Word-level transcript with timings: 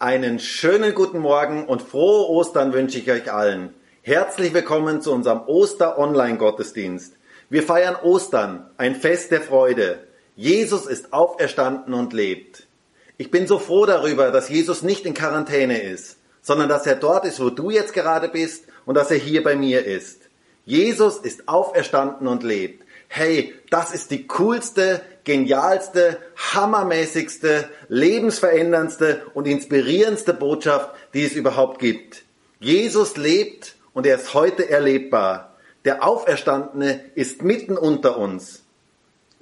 Einen 0.00 0.38
schönen 0.38 0.94
guten 0.94 1.18
Morgen 1.18 1.64
und 1.64 1.82
frohe 1.82 2.28
Ostern 2.28 2.72
wünsche 2.72 3.00
ich 3.00 3.10
euch 3.10 3.32
allen. 3.32 3.74
Herzlich 4.02 4.54
willkommen 4.54 5.02
zu 5.02 5.12
unserem 5.12 5.40
Oster-Online-Gottesdienst. 5.48 7.14
Wir 7.50 7.64
feiern 7.64 7.96
Ostern, 7.96 8.70
ein 8.76 8.94
Fest 8.94 9.32
der 9.32 9.40
Freude. 9.40 10.06
Jesus 10.36 10.86
ist 10.86 11.12
auferstanden 11.12 11.94
und 11.94 12.12
lebt. 12.12 12.68
Ich 13.16 13.32
bin 13.32 13.48
so 13.48 13.58
froh 13.58 13.86
darüber, 13.86 14.30
dass 14.30 14.48
Jesus 14.48 14.84
nicht 14.84 15.04
in 15.04 15.14
Quarantäne 15.14 15.82
ist, 15.82 16.18
sondern 16.42 16.68
dass 16.68 16.86
er 16.86 16.94
dort 16.94 17.24
ist, 17.24 17.40
wo 17.40 17.50
du 17.50 17.70
jetzt 17.70 17.92
gerade 17.92 18.28
bist 18.28 18.66
und 18.86 18.94
dass 18.94 19.10
er 19.10 19.18
hier 19.18 19.42
bei 19.42 19.56
mir 19.56 19.84
ist. 19.84 20.28
Jesus 20.64 21.16
ist 21.16 21.48
auferstanden 21.48 22.28
und 22.28 22.44
lebt. 22.44 22.84
Hey, 23.08 23.52
das 23.70 23.92
ist 23.92 24.12
die 24.12 24.28
coolste, 24.28 25.00
genialste, 25.28 26.16
hammermäßigste, 26.54 27.68
lebensveränderndste 27.88 29.26
und 29.34 29.46
inspirierendste 29.46 30.32
Botschaft, 30.32 30.90
die 31.12 31.22
es 31.22 31.34
überhaupt 31.34 31.80
gibt. 31.80 32.24
Jesus 32.60 33.18
lebt 33.18 33.76
und 33.92 34.06
er 34.06 34.16
ist 34.16 34.32
heute 34.32 34.70
erlebbar. 34.70 35.54
Der 35.84 36.02
Auferstandene 36.02 37.04
ist 37.14 37.42
mitten 37.42 37.76
unter 37.76 38.16
uns. 38.16 38.62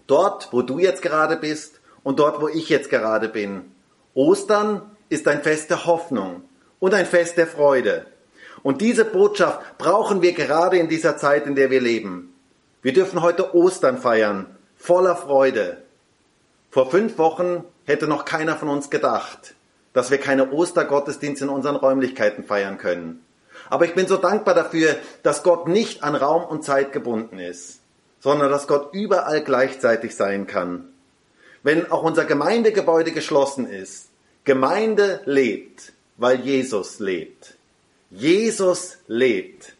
Dort, 0.08 0.48
wo 0.50 0.62
du 0.62 0.80
jetzt 0.80 1.02
gerade 1.02 1.36
bist 1.36 1.80
und 2.02 2.18
dort, 2.18 2.40
wo 2.40 2.48
ich 2.48 2.68
jetzt 2.68 2.90
gerade 2.90 3.28
bin. 3.28 3.70
Ostern 4.12 4.82
ist 5.08 5.28
ein 5.28 5.42
Fest 5.42 5.70
der 5.70 5.86
Hoffnung 5.86 6.42
und 6.80 6.94
ein 6.94 7.06
Fest 7.06 7.36
der 7.36 7.46
Freude. 7.46 8.06
Und 8.64 8.80
diese 8.80 9.04
Botschaft 9.04 9.78
brauchen 9.78 10.20
wir 10.20 10.32
gerade 10.32 10.78
in 10.78 10.88
dieser 10.88 11.16
Zeit, 11.16 11.46
in 11.46 11.54
der 11.54 11.70
wir 11.70 11.80
leben. 11.80 12.34
Wir 12.82 12.92
dürfen 12.92 13.22
heute 13.22 13.54
Ostern 13.54 13.98
feiern, 13.98 14.55
voller 14.86 15.16
Freude. 15.16 15.78
Vor 16.70 16.88
fünf 16.92 17.18
Wochen 17.18 17.64
hätte 17.86 18.06
noch 18.06 18.24
keiner 18.24 18.54
von 18.54 18.68
uns 18.68 18.88
gedacht, 18.88 19.56
dass 19.92 20.12
wir 20.12 20.18
keine 20.18 20.52
Ostergottesdienste 20.52 21.46
in 21.46 21.50
unseren 21.50 21.74
Räumlichkeiten 21.74 22.44
feiern 22.44 22.78
können. 22.78 23.24
Aber 23.68 23.84
ich 23.84 23.96
bin 23.96 24.06
so 24.06 24.16
dankbar 24.16 24.54
dafür, 24.54 24.94
dass 25.24 25.42
Gott 25.42 25.66
nicht 25.66 26.04
an 26.04 26.14
Raum 26.14 26.44
und 26.44 26.64
Zeit 26.64 26.92
gebunden 26.92 27.40
ist, 27.40 27.80
sondern 28.20 28.48
dass 28.48 28.68
Gott 28.68 28.94
überall 28.94 29.42
gleichzeitig 29.42 30.14
sein 30.14 30.46
kann. 30.46 30.84
Wenn 31.64 31.90
auch 31.90 32.04
unser 32.04 32.24
Gemeindegebäude 32.24 33.10
geschlossen 33.10 33.68
ist, 33.68 34.08
Gemeinde 34.44 35.20
lebt, 35.24 35.94
weil 36.16 36.38
Jesus 36.40 37.00
lebt. 37.00 37.54
Jesus 38.10 38.98
lebt. 39.08 39.75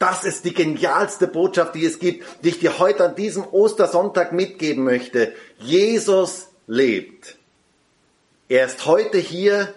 Das 0.00 0.24
ist 0.24 0.46
die 0.46 0.54
genialste 0.54 1.26
Botschaft, 1.26 1.74
die 1.74 1.84
es 1.84 1.98
gibt, 1.98 2.24
die 2.42 2.48
ich 2.48 2.58
dir 2.58 2.78
heute 2.78 3.04
an 3.04 3.16
diesem 3.16 3.44
Ostersonntag 3.44 4.32
mitgeben 4.32 4.82
möchte. 4.82 5.34
Jesus 5.58 6.48
lebt. 6.66 7.36
Er 8.48 8.64
ist 8.64 8.86
heute 8.86 9.18
hier 9.18 9.74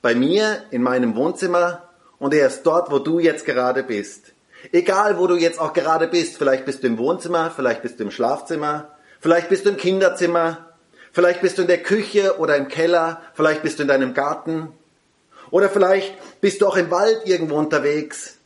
bei 0.00 0.14
mir 0.14 0.64
in 0.70 0.82
meinem 0.82 1.14
Wohnzimmer 1.16 1.82
und 2.18 2.32
er 2.32 2.46
ist 2.46 2.62
dort, 2.62 2.90
wo 2.90 2.98
du 2.98 3.18
jetzt 3.18 3.44
gerade 3.44 3.82
bist. 3.82 4.32
Egal, 4.72 5.18
wo 5.18 5.26
du 5.26 5.36
jetzt 5.36 5.60
auch 5.60 5.74
gerade 5.74 6.08
bist, 6.08 6.38
vielleicht 6.38 6.64
bist 6.64 6.82
du 6.82 6.86
im 6.86 6.96
Wohnzimmer, 6.96 7.52
vielleicht 7.54 7.82
bist 7.82 8.00
du 8.00 8.04
im 8.04 8.10
Schlafzimmer, 8.10 8.96
vielleicht 9.20 9.50
bist 9.50 9.66
du 9.66 9.68
im 9.68 9.76
Kinderzimmer, 9.76 10.66
vielleicht 11.12 11.42
bist 11.42 11.58
du 11.58 11.62
in 11.62 11.68
der 11.68 11.82
Küche 11.82 12.38
oder 12.38 12.56
im 12.56 12.68
Keller, 12.68 13.20
vielleicht 13.34 13.62
bist 13.62 13.78
du 13.78 13.82
in 13.82 13.88
deinem 13.88 14.14
Garten 14.14 14.72
oder 15.50 15.68
vielleicht 15.68 16.14
bist 16.40 16.62
du 16.62 16.66
auch 16.66 16.78
im 16.78 16.90
Wald 16.90 17.26
irgendwo 17.26 17.56
unterwegs. 17.56 18.37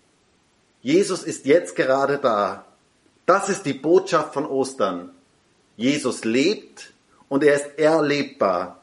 Jesus 0.82 1.22
ist 1.22 1.46
jetzt 1.46 1.76
gerade 1.76 2.18
da. 2.18 2.64
Das 3.24 3.48
ist 3.48 3.64
die 3.66 3.72
Botschaft 3.72 4.34
von 4.34 4.44
Ostern. 4.44 5.10
Jesus 5.76 6.24
lebt 6.24 6.92
und 7.28 7.44
er 7.44 7.54
ist 7.54 7.78
erlebbar. 7.78 8.80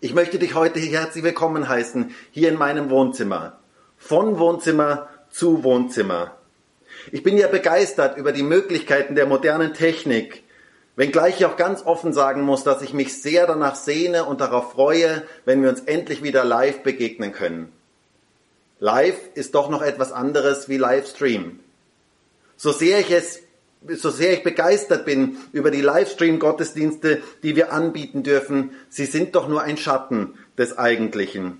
Ich 0.00 0.14
möchte 0.14 0.38
dich 0.38 0.54
heute 0.54 0.80
herzlich 0.80 1.22
willkommen 1.22 1.68
heißen, 1.68 2.14
hier 2.30 2.48
in 2.48 2.56
meinem 2.56 2.88
Wohnzimmer. 2.88 3.58
Von 3.98 4.38
Wohnzimmer 4.38 5.10
zu 5.28 5.64
Wohnzimmer. 5.64 6.34
Ich 7.12 7.22
bin 7.22 7.36
ja 7.36 7.48
begeistert 7.48 8.16
über 8.16 8.32
die 8.32 8.42
Möglichkeiten 8.42 9.14
der 9.14 9.26
modernen 9.26 9.74
Technik, 9.74 10.44
wenngleich 10.96 11.40
ich 11.40 11.44
auch 11.44 11.58
ganz 11.58 11.84
offen 11.84 12.14
sagen 12.14 12.40
muss, 12.40 12.64
dass 12.64 12.80
ich 12.80 12.94
mich 12.94 13.20
sehr 13.20 13.46
danach 13.46 13.74
sehne 13.74 14.24
und 14.24 14.40
darauf 14.40 14.72
freue, 14.72 15.24
wenn 15.44 15.62
wir 15.62 15.68
uns 15.68 15.80
endlich 15.80 16.22
wieder 16.22 16.42
live 16.42 16.82
begegnen 16.82 17.32
können. 17.32 17.75
Live 18.78 19.18
ist 19.34 19.54
doch 19.54 19.70
noch 19.70 19.82
etwas 19.82 20.12
anderes 20.12 20.68
wie 20.68 20.76
Livestream. 20.76 21.60
So 22.56 22.72
sehr 22.72 23.00
ich 23.00 23.10
es, 23.10 23.40
so 23.88 24.10
sehr 24.10 24.34
ich 24.34 24.42
begeistert 24.42 25.04
bin 25.04 25.38
über 25.52 25.70
die 25.70 25.80
Livestream-Gottesdienste, 25.80 27.22
die 27.42 27.56
wir 27.56 27.72
anbieten 27.72 28.22
dürfen, 28.22 28.72
sie 28.88 29.06
sind 29.06 29.34
doch 29.34 29.48
nur 29.48 29.62
ein 29.62 29.76
Schatten 29.76 30.34
des 30.58 30.76
Eigentlichen. 30.76 31.58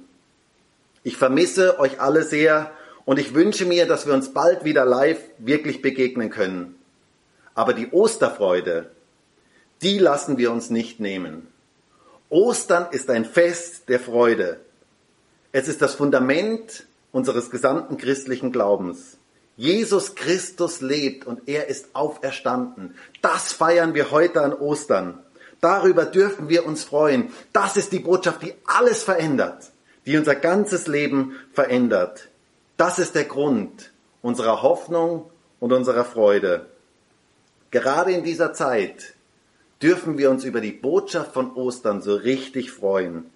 Ich 1.05 1.17
vermisse 1.17 1.79
euch 1.79 2.01
alle 2.01 2.23
sehr 2.23 2.71
und 3.05 3.19
ich 3.19 3.33
wünsche 3.33 3.65
mir, 3.65 3.87
dass 3.87 4.07
wir 4.07 4.13
uns 4.13 4.33
bald 4.35 4.65
wieder 4.65 4.85
live 4.85 5.21
wirklich 5.39 5.81
begegnen 5.81 6.31
können. 6.31 6.75
Aber 7.55 7.73
die 7.73 7.89
Osterfreude, 7.93 8.91
die 9.81 9.99
lassen 9.99 10.37
wir 10.37 10.51
uns 10.51 10.69
nicht 10.69 11.01
nehmen. 11.01 11.49
Ostern 12.29 12.89
ist 12.91 13.09
ein 13.09 13.25
Fest 13.25 13.89
der 13.89 14.01
Freude. 14.01 14.61
Es 15.53 15.69
ist 15.69 15.81
das 15.81 15.95
Fundament 15.95 16.87
unseres 17.17 17.51
gesamten 17.51 17.97
christlichen 17.97 18.53
Glaubens. 18.53 19.17
Jesus 19.57 20.15
Christus 20.15 20.83
lebt 20.83 21.27
und 21.27 21.49
er 21.49 21.69
ist 21.69 21.95
auferstanden. 21.95 22.95
Das 23.23 23.55
feiern 23.55 23.95
wir 23.95 24.11
heute 24.11 24.43
an 24.43 24.53
Ostern. 24.53 25.19
Darüber 25.63 26.05
dürfen 26.05 26.51
wir 26.51 26.67
uns 26.67 26.85
freuen. 26.85 27.31
Das 27.55 27.79
ist 27.79 27.93
die 27.93 28.01
Botschaft, 28.01 28.43
die 28.43 28.53
alles 28.67 29.03
verändert, 29.03 29.73
die 30.05 30.19
unser 30.19 30.35
ganzes 30.35 30.87
Leben 30.89 31.37
verändert. 31.55 32.29
Das 32.77 32.99
ist 32.99 33.15
der 33.15 33.25
Grund 33.25 33.93
unserer 34.21 34.61
Hoffnung 34.61 35.31
und 35.59 35.73
unserer 35.73 36.05
Freude. 36.05 36.67
Gerade 37.71 38.13
in 38.13 38.25
dieser 38.25 38.53
Zeit 38.53 39.15
dürfen 39.81 40.19
wir 40.19 40.31
uns 40.31 40.45
über 40.45 40.61
die 40.61 40.73
Botschaft 40.73 41.33
von 41.33 41.55
Ostern 41.55 42.03
so 42.03 42.15
richtig 42.15 42.73
freuen. 42.73 43.31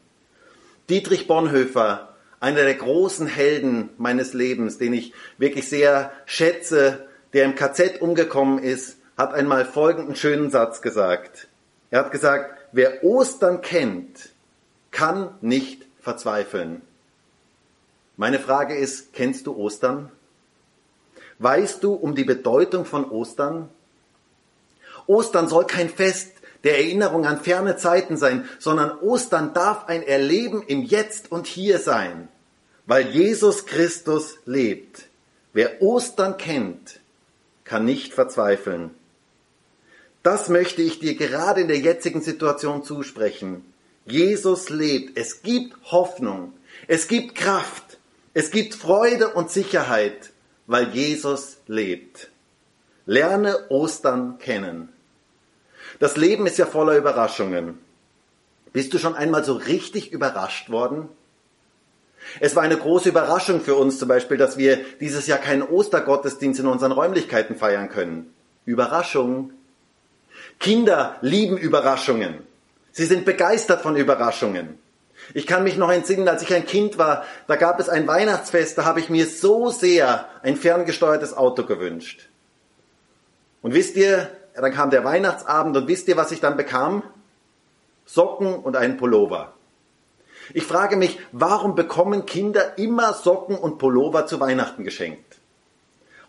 Dietrich 0.91 1.27
Bonhoeffer 1.27 2.10
einer 2.41 2.63
der 2.63 2.75
großen 2.75 3.27
Helden 3.27 3.91
meines 3.99 4.33
Lebens, 4.33 4.79
den 4.79 4.95
ich 4.95 5.13
wirklich 5.39 5.69
sehr 5.69 6.11
schätze, 6.25 7.07
der 7.35 7.45
im 7.45 7.55
KZ 7.55 8.01
umgekommen 8.01 8.59
ist, 8.59 8.97
hat 9.17 9.35
einmal 9.35 9.67
folgenden 9.67 10.17
schönen 10.17 10.51
Satz 10.51 10.81
gesagt. 10.81 11.49
Er 11.91 12.01
hat 12.01 12.13
gesagt, 12.13 12.59
wer 12.73 13.05
Ostern 13.05 13.61
kennt, 13.61 14.31
kann 14.91 15.35
nicht 15.43 15.87
verzweifeln. 16.01 16.81
Meine 18.17 18.39
Frage 18.39 18.75
ist, 18.75 19.13
kennst 19.13 19.47
du 19.47 19.57
Ostern? 19.57 20.11
Weißt 21.39 21.85
du 21.85 21.93
um 21.93 22.15
die 22.15 22.25
Bedeutung 22.25 22.85
von 22.85 23.11
Ostern? 23.11 23.69
Ostern 25.07 25.49
soll 25.49 25.67
kein 25.67 25.89
Fest 25.89 26.33
der 26.65 26.79
Erinnerung 26.79 27.27
an 27.27 27.41
ferne 27.41 27.77
Zeiten 27.77 28.17
sein, 28.17 28.49
sondern 28.59 28.99
Ostern 28.99 29.55
darf 29.55 29.87
ein 29.87 30.03
Erleben 30.03 30.63
im 30.67 30.83
Jetzt 30.83 31.33
und 31.33 31.47
Hier 31.47 31.79
sein, 31.79 32.29
weil 32.87 33.09
Jesus 33.09 33.67
Christus 33.67 34.39
lebt. 34.45 35.05
Wer 35.53 35.83
Ostern 35.83 36.37
kennt, 36.37 37.01
kann 37.65 37.85
nicht 37.85 38.13
verzweifeln. 38.13 38.91
Das 40.23 40.49
möchte 40.49 40.83
ich 40.83 40.99
dir 40.99 41.15
gerade 41.15 41.63
in 41.63 41.69
der 41.69 41.79
jetzigen 41.79 42.21
Situation 42.21 42.85
zusprechen. 42.85 43.65
Jesus 44.05 44.69
lebt. 44.69 45.17
Es 45.19 45.43
gibt 45.43 45.77
Hoffnung. 45.91 46.53
Es 46.89 47.09
gibt 47.09 47.35
Kraft. 47.35 47.99
Es 48.35 48.51
gibt 48.51 48.75
Freude 48.75 49.31
und 49.31 49.51
Sicherheit, 49.51 50.31
weil 50.67 50.91
Jesus 50.91 51.59
lebt. 51.67 52.29
Lerne 53.07 53.71
Ostern 53.71 54.39
kennen. 54.39 54.91
Das 55.99 56.17
Leben 56.17 56.47
ist 56.47 56.59
ja 56.59 56.67
voller 56.67 56.97
Überraschungen. 56.97 57.79
Bist 58.73 58.95
du 58.95 58.99
schon 58.99 59.15
einmal 59.15 59.45
so 59.45 59.55
richtig 59.55 60.13
überrascht 60.13 60.71
worden? 60.71 61.09
Es 62.39 62.55
war 62.55 62.63
eine 62.63 62.77
große 62.77 63.09
Überraschung 63.09 63.61
für 63.61 63.75
uns 63.75 63.99
zum 63.99 64.09
Beispiel, 64.09 64.37
dass 64.37 64.57
wir 64.57 64.79
dieses 65.01 65.27
Jahr 65.27 65.39
keinen 65.39 65.63
Ostergottesdienst 65.63 66.61
in 66.61 66.67
unseren 66.67 66.93
Räumlichkeiten 66.93 67.57
feiern 67.57 67.89
können. 67.89 68.33
Überraschung. 68.65 69.53
Kinder 70.59 71.17
lieben 71.23 71.57
Überraschungen. 71.57 72.39
Sie 72.93 73.07
sind 73.07 73.25
begeistert 73.25 73.83
von 73.83 73.97
Überraschungen. 73.97 74.79
Ich 75.35 75.47
kann 75.47 75.65
mich 75.65 75.77
noch 75.77 75.91
entsinnen, 75.91 76.29
als 76.29 76.43
ich 76.43 76.53
ein 76.55 76.67
Kind 76.67 76.99
war, 76.99 77.25
da 77.47 77.57
gab 77.57 77.79
es 77.79 77.89
ein 77.89 78.07
Weihnachtsfest, 78.07 78.77
da 78.79 78.85
habe 78.85 79.01
ich 79.01 79.11
mir 79.11 79.27
so 79.27 79.71
sehr 79.71 80.29
ein 80.43 80.57
ferngesteuertes 80.57 81.37
Auto 81.37 81.65
gewünscht. 81.65 82.29
Und 83.63 83.75
wisst 83.75 83.97
ihr, 83.97 84.31
dann 84.55 84.73
kam 84.73 84.91
der 84.91 85.05
Weihnachtsabend 85.05 85.77
und 85.77 85.89
wisst 85.89 86.09
ihr, 86.09 86.17
was 86.17 86.33
ich 86.33 86.41
dann 86.41 86.57
bekam? 86.57 87.03
Socken 88.05 88.55
und 88.55 88.77
einen 88.77 88.97
Pullover. 88.97 89.55
Ich 90.53 90.65
frage 90.65 90.97
mich, 90.97 91.19
warum 91.33 91.75
bekommen 91.75 92.27
Kinder 92.27 92.77
immer 92.77 93.13
Socken 93.13 93.57
und 93.57 93.79
Pullover 93.79 94.27
zu 94.27 94.41
Weihnachten 94.41 94.85
geschenkt? 94.85 95.37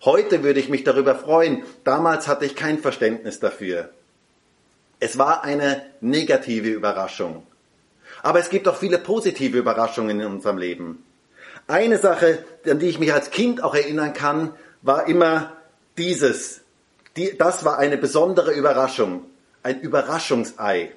Heute 0.04 0.44
würde 0.44 0.60
ich 0.60 0.70
mich 0.70 0.84
darüber 0.84 1.16
freuen. 1.16 1.64
Damals 1.84 2.28
hatte 2.28 2.46
ich 2.46 2.56
kein 2.56 2.80
Verständnis 2.80 3.40
dafür. 3.40 3.90
Es 5.00 5.18
war 5.18 5.44
eine 5.44 5.84
negative 6.02 6.70
Überraschung. 6.70 7.46
Aber 8.24 8.40
es 8.40 8.50
gibt 8.50 8.68
auch 8.68 8.76
viele 8.76 9.00
positive 9.00 9.58
Überraschungen 9.58 10.20
in 10.20 10.28
unserem 10.28 10.58
Leben. 10.58 11.04
Eine 11.68 11.98
Sache, 11.98 12.44
an 12.66 12.80
die 12.80 12.88
ich 12.88 13.00
mich 13.00 13.14
als 13.14 13.32
Kind 13.32 13.64
auch 13.64 13.74
erinnern 13.74 14.14
kann, 14.14 14.54
war 14.82 15.08
immer 15.08 15.54
dieses. 15.98 16.61
Die, 17.18 17.38
das 17.38 17.66
war 17.66 17.78
eine 17.78 17.98
besondere 17.98 18.54
Überraschung. 18.54 19.26
Ein 19.64 19.82
Überraschungsei. 19.82 20.92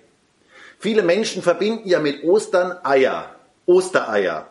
Viele 0.78 1.02
Menschen 1.02 1.42
verbinden 1.42 1.88
ja 1.88 2.00
mit 2.00 2.24
Ostern 2.24 2.76
Eier. 2.84 3.34
Ostereier. 3.66 4.48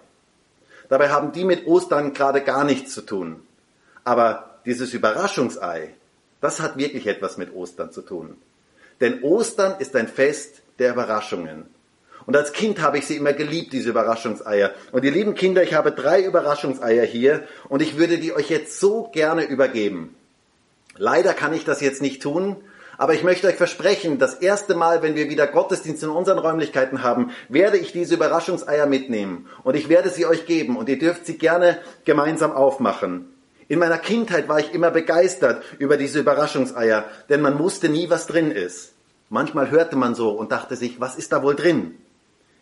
Dabei 0.89 1.10
haben 1.10 1.31
die 1.31 1.45
mit 1.45 1.65
Ostern 1.68 2.13
gerade 2.13 2.42
gar 2.42 2.63
nichts 2.63 2.94
zu 2.94 3.01
tun. 3.01 3.42
Aber 4.04 4.60
dieses 4.65 4.94
Überraschungsei, 4.94 5.94
das 6.42 6.60
hat 6.60 6.77
wirklich 6.77 7.07
etwas 7.07 7.38
mit 7.38 7.54
Ostern 7.56 7.92
zu 7.92 8.01
tun. 8.01 8.38
Denn 9.00 9.24
Ostern 9.24 9.80
ist 9.80 9.95
ein 9.95 10.07
Fest 10.07 10.62
der 10.80 10.92
Überraschungen. 10.92 11.65
Und 12.25 12.38
als 12.38 12.54
Kind 12.54 12.81
habe 12.81 12.98
ich 12.98 13.06
sie 13.06 13.18
immer 13.18 13.33
geliebt, 13.33 13.74
diese 13.74 13.89
Überraschungseier. 13.89 14.71
Und 14.92 15.04
ihr 15.04 15.12
lieben 15.12 15.36
Kinder, 15.36 15.63
ich 15.63 15.74
habe 15.74 15.92
drei 15.92 16.21
Überraschungseier 16.24 17.06
hier 17.06 17.44
und 17.69 17.81
ich 17.81 17.98
würde 17.98 18.18
die 18.18 18.33
euch 18.33 18.50
jetzt 18.50 18.80
so 18.80 19.10
gerne 19.12 19.44
übergeben. 19.44 20.15
Leider 20.98 21.34
kann 21.34 21.54
ich 21.54 21.66
das 21.66 21.81
jetzt 21.81 22.01
nicht 22.01 22.22
tun, 22.22 22.57
aber 22.98 23.13
ich 23.13 23.24
möchte 23.24 23.48
euch 23.48 23.56
versprechen, 23.56 24.19
das 24.19 24.36
erste 24.36 24.75
Mal, 24.75 25.01
wenn 25.01 25.16
wir 25.16 25.30
wieder 25.30 25.48
Gottesdienst 25.48 26.04
in 26.04 26.10
unseren 26.10 26.38
Räumlichkeiten 26.38 27.01
haben, 27.01 27.31
werde 27.50 27.78
ich 27.78 27.92
diese 27.92 28.16
Überraschungseier 28.16 28.86
mitnehmen 28.86 29.50
und 29.63 29.75
ich 29.75 29.90
werde 29.90 30.10
sie 30.10 30.25
euch 30.25 30.45
geben 30.45 30.78
und 30.78 30.88
ihr 30.90 31.00
dürft 31.00 31.25
sie 31.25 31.38
gerne 31.38 31.80
gemeinsam 32.06 32.51
aufmachen. 32.51 33.34
In 33.68 33.80
meiner 33.80 33.98
Kindheit 33.98 34.48
war 34.48 34.60
ich 34.60 34.74
immer 34.74 34.92
begeistert 34.92 35.63
über 35.80 35.98
diese 35.98 36.19
Überraschungseier, 36.19 37.06
denn 37.30 37.42
man 37.42 37.57
wusste 37.57 37.89
nie, 37.89 38.10
was 38.10 38.28
drin 38.28 38.51
ist. 38.51 38.94
Manchmal 39.30 39.72
hörte 39.72 39.96
man 39.96 40.13
so 40.13 40.30
und 40.30 40.51
dachte 40.51 40.75
sich, 40.75 41.00
was 41.00 41.16
ist 41.16 41.31
da 41.31 41.42
wohl 41.42 41.56
drin? 41.56 41.96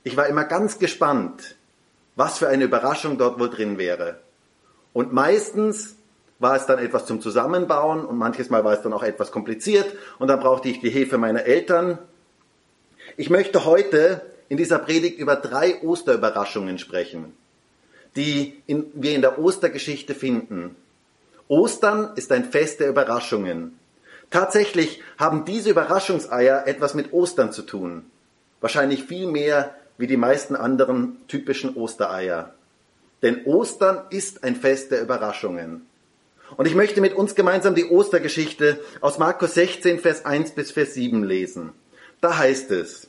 Ich 0.03 0.15
war 0.15 0.27
immer 0.27 0.45
ganz 0.45 0.79
gespannt, 0.79 1.55
was 2.15 2.37
für 2.37 2.47
eine 2.47 2.63
Überraschung 2.63 3.17
dort 3.17 3.39
wohl 3.39 3.49
drin 3.49 3.77
wäre. 3.77 4.21
Und 4.93 5.11
meistens 5.11 5.95
war 6.41 6.55
es 6.55 6.65
dann 6.65 6.79
etwas 6.79 7.05
zum 7.05 7.21
Zusammenbauen 7.21 8.03
und 8.03 8.17
manches 8.17 8.49
Mal 8.49 8.63
war 8.63 8.73
es 8.73 8.81
dann 8.81 8.93
auch 8.93 9.03
etwas 9.03 9.31
kompliziert 9.31 9.85
und 10.17 10.27
dann 10.27 10.39
brauchte 10.39 10.69
ich 10.69 10.79
die 10.79 10.89
Hilfe 10.89 11.17
meiner 11.17 11.43
Eltern. 11.43 11.99
Ich 13.15 13.29
möchte 13.29 13.65
heute 13.65 14.21
in 14.49 14.57
dieser 14.57 14.79
Predigt 14.79 15.19
über 15.19 15.35
drei 15.35 15.81
Osterüberraschungen 15.81 16.79
sprechen, 16.79 17.33
die 18.15 18.61
in, 18.65 18.87
wir 18.95 19.13
in 19.13 19.21
der 19.21 19.37
Ostergeschichte 19.37 20.15
finden. 20.15 20.75
Ostern 21.47 22.11
ist 22.15 22.31
ein 22.31 22.45
Fest 22.45 22.79
der 22.79 22.89
Überraschungen. 22.89 23.77
Tatsächlich 24.31 25.01
haben 25.19 25.45
diese 25.45 25.69
Überraschungseier 25.69 26.65
etwas 26.65 26.95
mit 26.95 27.13
Ostern 27.13 27.51
zu 27.51 27.61
tun. 27.61 28.05
Wahrscheinlich 28.61 29.03
viel 29.03 29.27
mehr 29.27 29.75
wie 29.97 30.07
die 30.07 30.17
meisten 30.17 30.55
anderen 30.55 31.17
typischen 31.27 31.75
Ostereier. 31.75 32.55
Denn 33.21 33.45
Ostern 33.45 34.05
ist 34.09 34.43
ein 34.43 34.55
Fest 34.55 34.91
der 34.91 35.01
Überraschungen. 35.01 35.85
Und 36.57 36.65
ich 36.67 36.75
möchte 36.75 37.01
mit 37.01 37.13
uns 37.13 37.35
gemeinsam 37.35 37.75
die 37.75 37.89
Ostergeschichte 37.89 38.79
aus 38.99 39.17
Markus 39.17 39.53
16, 39.53 39.99
Vers 39.99 40.25
1 40.25 40.51
bis 40.51 40.71
Vers 40.71 40.93
7 40.93 41.23
lesen. 41.23 41.71
Da 42.19 42.37
heißt 42.37 42.71
es, 42.71 43.07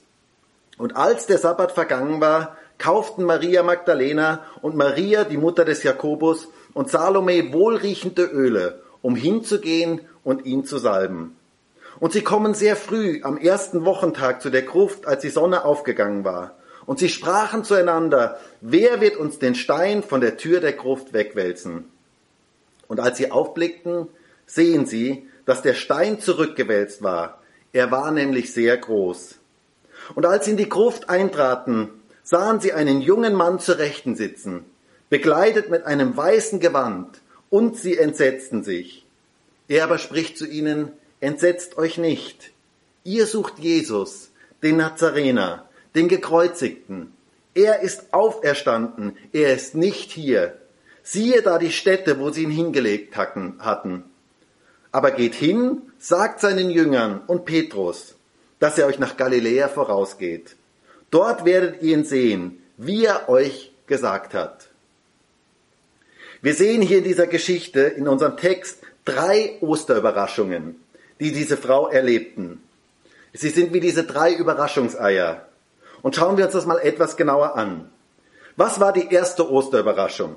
und 0.79 0.97
als 0.97 1.27
der 1.27 1.39
Sabbat 1.39 1.73
vergangen 1.73 2.21
war, 2.21 2.57
kauften 2.79 3.25
Maria 3.25 3.63
Magdalena 3.63 4.41
und 4.63 4.75
Maria, 4.75 5.25
die 5.25 5.37
Mutter 5.37 5.65
des 5.65 5.83
Jakobus, 5.83 6.49
und 6.75 6.91
Salome 6.91 7.53
wohlriechende 7.53 8.25
Öle, 8.25 8.81
um 9.03 9.15
hinzugehen 9.15 10.01
und 10.25 10.47
ihn 10.47 10.65
zu 10.65 10.79
salben. 10.79 11.37
Und 12.01 12.13
sie 12.13 12.23
kommen 12.23 12.55
sehr 12.55 12.75
früh 12.75 13.21
am 13.23 13.37
ersten 13.37 13.85
Wochentag 13.85 14.43
zu 14.43 14.51
der 14.51 14.63
Gruft, 14.63 15.07
als 15.07 15.23
die 15.23 15.29
Sonne 15.29 15.65
aufgegangen 15.65 16.25
war. 16.25 16.57
Und 16.87 16.99
sie 16.99 17.09
sprachen 17.09 17.63
zueinander, 17.63 18.41
wer 18.61 19.01
wird 19.01 19.17
uns 19.17 19.39
den 19.39 19.55
Stein 19.55 20.03
von 20.03 20.21
der 20.21 20.37
Tür 20.37 20.61
der 20.61 20.73
Gruft 20.73 21.13
wegwälzen? 21.13 21.92
Und 22.93 23.01
als 23.01 23.17
sie 23.17 23.31
aufblickten, 23.31 24.07
sehen 24.45 24.85
sie, 24.85 25.27
dass 25.47 25.63
der 25.63 25.73
Stein 25.73 26.21
zurückgewälzt 26.21 27.03
war. 27.03 27.41
Er 27.73 27.91
war 27.91 28.11
nämlich 28.11 28.53
sehr 28.53 28.77
groß. 28.77 29.37
Und 30.15 30.27
als 30.27 30.45
sie 30.45 30.51
in 30.51 30.57
die 30.59 30.69
Gruft 30.69 31.09
eintraten, 31.09 31.89
sahen 32.23 32.61
sie 32.61 32.75
einen 32.75 33.01
jungen 33.01 33.35
Mann 33.35 33.61
zur 33.61 33.79
Rechten 33.79 34.15
sitzen, 34.15 34.67
bekleidet 35.09 35.71
mit 35.71 35.87
einem 35.87 36.15
weißen 36.15 36.61
Gewand, 36.61 37.23
und 37.49 37.79
sie 37.79 37.97
entsetzten 37.97 38.63
sich. 38.63 39.07
Er 39.69 39.85
aber 39.85 39.97
spricht 39.97 40.37
zu 40.37 40.47
ihnen, 40.47 40.93
entsetzt 41.21 41.79
euch 41.79 41.97
nicht. 41.97 42.53
Ihr 43.05 43.25
sucht 43.25 43.59
Jesus, 43.59 44.33
den 44.63 44.77
Nazarener, 44.77 45.67
den 45.95 46.09
Gekreuzigten. 46.09 47.15
Er 47.55 47.81
ist 47.81 48.13
auferstanden, 48.13 49.17
er 49.33 49.55
ist 49.55 49.75
nicht 49.75 50.11
hier. 50.11 50.59
Siehe 51.03 51.43
da 51.43 51.59
die 51.59 51.73
Stätte, 51.73 52.19
wo 52.19 52.31
sie 52.31 52.45
ihn 52.45 52.51
hingelegt 52.51 53.17
hatten. 53.17 54.05
Aber 54.93 55.11
geht 55.11 55.35
hin, 55.35 55.83
sagt 55.99 56.41
seinen 56.41 56.71
Jüngern 56.71 57.23
und 57.27 57.45
Petrus, 57.45 58.15
dass 58.59 58.79
er 58.79 58.87
euch 58.87 58.99
nach 58.99 59.17
Galiläa 59.17 59.69
vorausgeht. 59.69 60.57
Dort 61.11 61.45
werdet 61.45 61.83
ihr 61.83 61.97
ihn 61.97 62.05
sehen, 62.05 62.63
wie 62.77 63.05
er 63.05 63.29
euch 63.29 63.73
gesagt 63.87 64.35
hat. 64.35 64.69
Wir 66.41 66.55
sehen 66.55 66.83
hier 66.83 66.99
in 66.99 67.05
dieser 67.05 67.27
Geschichte, 67.27 67.81
in 67.81 68.09
unserem 68.09 68.37
Text, 68.37 68.79
drei 69.05 69.59
Osterüberraschungen, 69.61 70.77
die 71.21 71.33
diese 71.33 71.57
Frau 71.57 71.89
erlebten. 71.89 72.63
Sie 73.33 73.51
sind 73.51 73.73
wie 73.73 73.81
diese 73.81 74.05
drei 74.05 74.35
Überraschungseier. 74.35 75.47
Und 76.03 76.17
schauen 76.17 76.37
wir 76.37 76.45
uns 76.47 76.55
das 76.55 76.67
mal 76.67 76.79
etwas 76.79 77.17
genauer 77.17 77.55
an. 77.57 77.91
Was 78.57 78.81
war 78.81 78.93
die 78.93 79.09
erste 79.13 79.51
Osterüberraschung? 79.51 80.37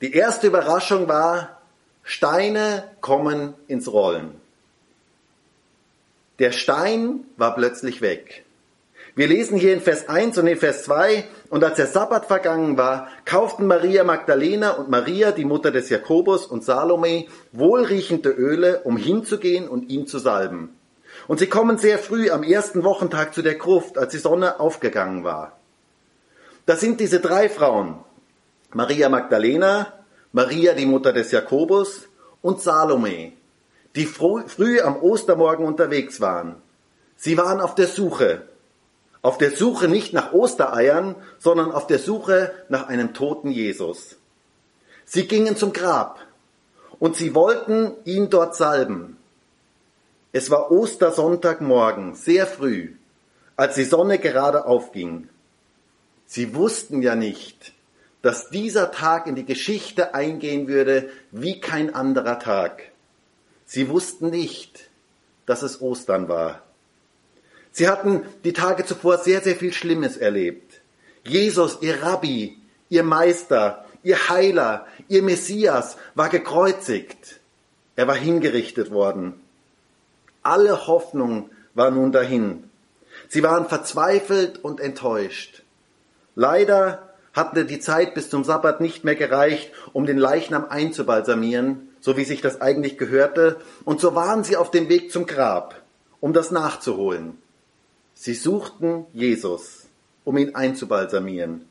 Die 0.00 0.14
erste 0.14 0.46
Überraschung 0.46 1.08
war, 1.08 1.60
Steine 2.02 2.84
kommen 3.02 3.54
ins 3.66 3.92
Rollen. 3.92 4.40
Der 6.38 6.52
Stein 6.52 7.24
war 7.36 7.54
plötzlich 7.54 8.00
weg. 8.00 8.44
Wir 9.14 9.26
lesen 9.26 9.58
hier 9.58 9.74
in 9.74 9.82
Vers 9.82 10.08
1 10.08 10.38
und 10.38 10.46
in 10.46 10.56
Vers 10.56 10.84
2, 10.84 11.24
und 11.50 11.62
als 11.62 11.76
der 11.76 11.86
Sabbat 11.86 12.24
vergangen 12.24 12.78
war, 12.78 13.08
kauften 13.26 13.66
Maria 13.66 14.02
Magdalena 14.04 14.70
und 14.70 14.88
Maria, 14.88 15.32
die 15.32 15.44
Mutter 15.44 15.70
des 15.70 15.90
Jakobus 15.90 16.46
und 16.46 16.64
Salome, 16.64 17.26
wohlriechende 17.52 18.30
Öle, 18.30 18.80
um 18.84 18.96
hinzugehen 18.96 19.68
und 19.68 19.90
ihn 19.90 20.06
zu 20.06 20.18
salben. 20.18 20.74
Und 21.28 21.40
sie 21.40 21.48
kommen 21.48 21.76
sehr 21.76 21.98
früh 21.98 22.30
am 22.30 22.42
ersten 22.42 22.84
Wochentag 22.84 23.34
zu 23.34 23.42
der 23.42 23.56
Gruft, 23.56 23.98
als 23.98 24.12
die 24.12 24.18
Sonne 24.18 24.60
aufgegangen 24.60 25.24
war. 25.24 25.58
Das 26.64 26.80
sind 26.80 27.00
diese 27.00 27.20
drei 27.20 27.50
Frauen, 27.50 27.98
Maria 28.72 29.08
Magdalena, 29.08 29.92
Maria 30.32 30.74
die 30.74 30.86
Mutter 30.86 31.12
des 31.12 31.32
Jakobus 31.32 32.08
und 32.40 32.60
Salome, 32.60 33.32
die 33.96 34.06
früh 34.06 34.80
am 34.80 35.02
Ostermorgen 35.02 35.66
unterwegs 35.66 36.20
waren. 36.20 36.56
Sie 37.16 37.36
waren 37.36 37.60
auf 37.60 37.74
der 37.74 37.88
Suche. 37.88 38.42
Auf 39.22 39.36
der 39.38 39.50
Suche 39.50 39.88
nicht 39.88 40.12
nach 40.12 40.32
Ostereiern, 40.32 41.16
sondern 41.38 41.72
auf 41.72 41.86
der 41.86 41.98
Suche 41.98 42.52
nach 42.68 42.88
einem 42.88 43.12
toten 43.12 43.50
Jesus. 43.50 44.16
Sie 45.04 45.26
gingen 45.26 45.56
zum 45.56 45.72
Grab 45.72 46.20
und 47.00 47.16
sie 47.16 47.34
wollten 47.34 47.92
ihn 48.04 48.30
dort 48.30 48.54
salben. 48.54 49.18
Es 50.32 50.50
war 50.50 50.70
Ostersonntagmorgen, 50.70 52.14
sehr 52.14 52.46
früh, 52.46 52.94
als 53.56 53.74
die 53.74 53.84
Sonne 53.84 54.20
gerade 54.20 54.64
aufging. 54.64 55.28
Sie 56.24 56.54
wussten 56.54 57.02
ja 57.02 57.16
nicht, 57.16 57.74
dass 58.22 58.50
dieser 58.50 58.90
Tag 58.90 59.26
in 59.26 59.34
die 59.34 59.46
Geschichte 59.46 60.14
eingehen 60.14 60.68
würde 60.68 61.10
wie 61.30 61.60
kein 61.60 61.94
anderer 61.94 62.38
Tag. 62.38 62.90
Sie 63.64 63.88
wussten 63.88 64.30
nicht, 64.30 64.90
dass 65.46 65.62
es 65.62 65.80
Ostern 65.80 66.28
war. 66.28 66.62
Sie 67.72 67.88
hatten 67.88 68.24
die 68.44 68.52
Tage 68.52 68.84
zuvor 68.84 69.18
sehr, 69.18 69.40
sehr 69.40 69.56
viel 69.56 69.72
Schlimmes 69.72 70.16
erlebt. 70.16 70.80
Jesus, 71.24 71.78
ihr 71.80 72.02
Rabbi, 72.02 72.58
ihr 72.88 73.02
Meister, 73.04 73.84
ihr 74.02 74.28
Heiler, 74.28 74.86
ihr 75.08 75.22
Messias 75.22 75.96
war 76.14 76.28
gekreuzigt. 76.28 77.40
Er 77.96 78.08
war 78.08 78.16
hingerichtet 78.16 78.90
worden. 78.90 79.34
Alle 80.42 80.86
Hoffnung 80.86 81.50
war 81.74 81.90
nun 81.90 82.12
dahin. 82.12 82.70
Sie 83.28 83.42
waren 83.42 83.68
verzweifelt 83.68 84.58
und 84.64 84.80
enttäuscht. 84.80 85.62
Leider 86.34 87.09
hatte 87.32 87.64
die 87.64 87.80
Zeit 87.80 88.14
bis 88.14 88.30
zum 88.30 88.44
Sabbat 88.44 88.80
nicht 88.80 89.04
mehr 89.04 89.14
gereicht, 89.14 89.70
um 89.92 90.06
den 90.06 90.18
Leichnam 90.18 90.66
einzubalsamieren, 90.68 91.88
so 92.00 92.16
wie 92.16 92.24
sich 92.24 92.40
das 92.40 92.60
eigentlich 92.60 92.98
gehörte, 92.98 93.58
und 93.84 94.00
so 94.00 94.14
waren 94.14 94.44
sie 94.44 94.56
auf 94.56 94.70
dem 94.70 94.88
Weg 94.88 95.12
zum 95.12 95.26
Grab, 95.26 95.82
um 96.20 96.32
das 96.32 96.50
nachzuholen. 96.50 97.38
Sie 98.14 98.34
suchten 98.34 99.06
Jesus, 99.12 99.86
um 100.24 100.36
ihn 100.36 100.54
einzubalsamieren, 100.54 101.66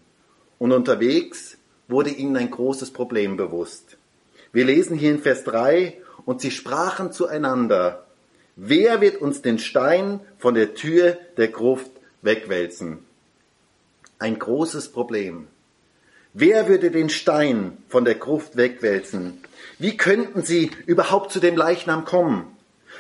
und 0.58 0.72
unterwegs 0.72 1.58
wurde 1.88 2.10
ihnen 2.10 2.38
ein 2.38 2.52
großes 2.52 2.92
Problem 2.92 3.38
bewusst. 3.38 3.98
Wir 4.52 4.66
lesen 4.66 4.98
hier 4.98 5.12
in 5.12 5.20
Vers 5.20 5.44
3, 5.44 5.98
und 6.26 6.42
sie 6.42 6.52
sprachen 6.52 7.12
zueinander, 7.12 8.06
wer 8.56 9.02
wird 9.02 9.18
uns 9.22 9.42
den 9.42 9.58
Stein 9.58 10.20
von 10.38 10.54
der 10.54 10.76
Tür 10.76 11.18
der 11.38 11.48
Gruft 11.48 11.92
wegwälzen? 12.22 13.00
Ein 14.20 14.38
großes 14.38 14.92
Problem. 14.92 15.48
Wer 16.34 16.68
würde 16.68 16.92
den 16.92 17.10
Stein 17.10 17.78
von 17.88 18.06
der 18.06 18.16
Gruft 18.16 18.56
wegwälzen? 18.56 19.42
Wie 19.80 19.98
könnten 19.98 20.44
sie 20.44 20.72
überhaupt 20.86 21.32
zu 21.32 21.40
dem 21.40 21.58
Leichnam 21.58 22.06
kommen? 22.06 22.56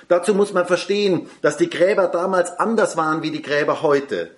Dazu 0.07 0.33
muss 0.33 0.53
man 0.53 0.65
verstehen, 0.65 1.29
dass 1.41 1.57
die 1.57 1.69
Gräber 1.69 2.07
damals 2.07 2.51
anders 2.59 2.97
waren 2.97 3.21
wie 3.21 3.31
die 3.31 3.41
Gräber 3.41 3.81
heute. 3.81 4.31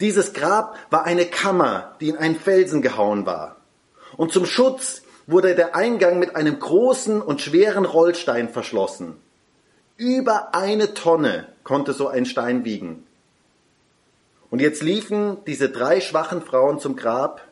Dieses 0.00 0.32
Grab 0.32 0.76
war 0.90 1.04
eine 1.04 1.26
Kammer, 1.26 1.96
die 2.00 2.08
in 2.08 2.16
einen 2.16 2.36
Felsen 2.36 2.82
gehauen 2.82 3.26
war. 3.26 3.56
Und 4.16 4.32
zum 4.32 4.46
Schutz 4.46 5.02
wurde 5.26 5.54
der 5.54 5.76
Eingang 5.76 6.18
mit 6.18 6.34
einem 6.36 6.58
großen 6.58 7.20
und 7.20 7.40
schweren 7.40 7.84
Rollstein 7.84 8.48
verschlossen. 8.48 9.16
Über 9.96 10.54
eine 10.54 10.94
Tonne 10.94 11.48
konnte 11.64 11.92
so 11.92 12.08
ein 12.08 12.24
Stein 12.24 12.64
wiegen. 12.64 13.04
Und 14.50 14.60
jetzt 14.60 14.82
liefen 14.82 15.38
diese 15.46 15.68
drei 15.68 16.00
schwachen 16.00 16.42
Frauen 16.42 16.78
zum 16.78 16.96
Grab 16.96 17.46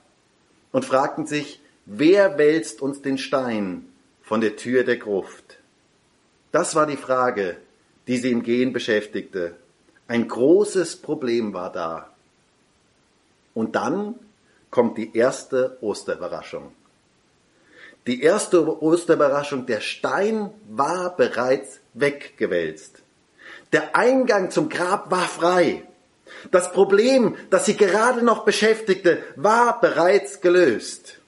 und 0.72 0.84
fragten 0.84 1.26
sich, 1.26 1.60
wer 1.84 2.38
wälzt 2.38 2.80
uns 2.80 3.02
den 3.02 3.18
Stein 3.18 3.86
von 4.22 4.40
der 4.40 4.56
Tür 4.56 4.84
der 4.84 4.96
Gruft? 4.96 5.58
Das 6.52 6.74
war 6.74 6.86
die 6.86 6.96
Frage, 6.96 7.58
die 8.06 8.16
sie 8.16 8.30
im 8.30 8.42
Gehen 8.42 8.72
beschäftigte. 8.72 9.56
Ein 10.08 10.28
großes 10.28 10.96
Problem 10.96 11.52
war 11.52 11.70
da. 11.70 12.10
Und 13.54 13.74
dann 13.74 14.14
kommt 14.70 14.98
die 14.98 15.16
erste 15.16 15.76
Osterüberraschung. 15.80 16.72
Die 18.06 18.22
erste 18.22 18.82
Osterüberraschung, 18.82 19.66
der 19.66 19.80
Stein 19.80 20.50
war 20.68 21.16
bereits 21.16 21.80
weggewälzt. 21.94 23.02
Der 23.72 23.96
Eingang 23.96 24.50
zum 24.50 24.68
Grab 24.68 25.10
war 25.10 25.26
frei. 25.26 25.82
Das 26.50 26.72
Problem, 26.72 27.36
das 27.50 27.66
sie 27.66 27.76
gerade 27.76 28.24
noch 28.24 28.44
beschäftigte, 28.44 29.22
war 29.36 29.80
bereits 29.80 30.40
gelöst. 30.40 31.18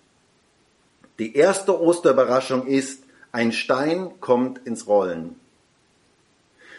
Die 1.19 1.35
erste 1.35 1.81
Osterüberraschung 1.81 2.67
ist, 2.67 3.03
ein 3.33 3.53
Stein 3.53 4.21
kommt 4.21 4.67
ins 4.67 4.87
Rollen. 4.87 5.39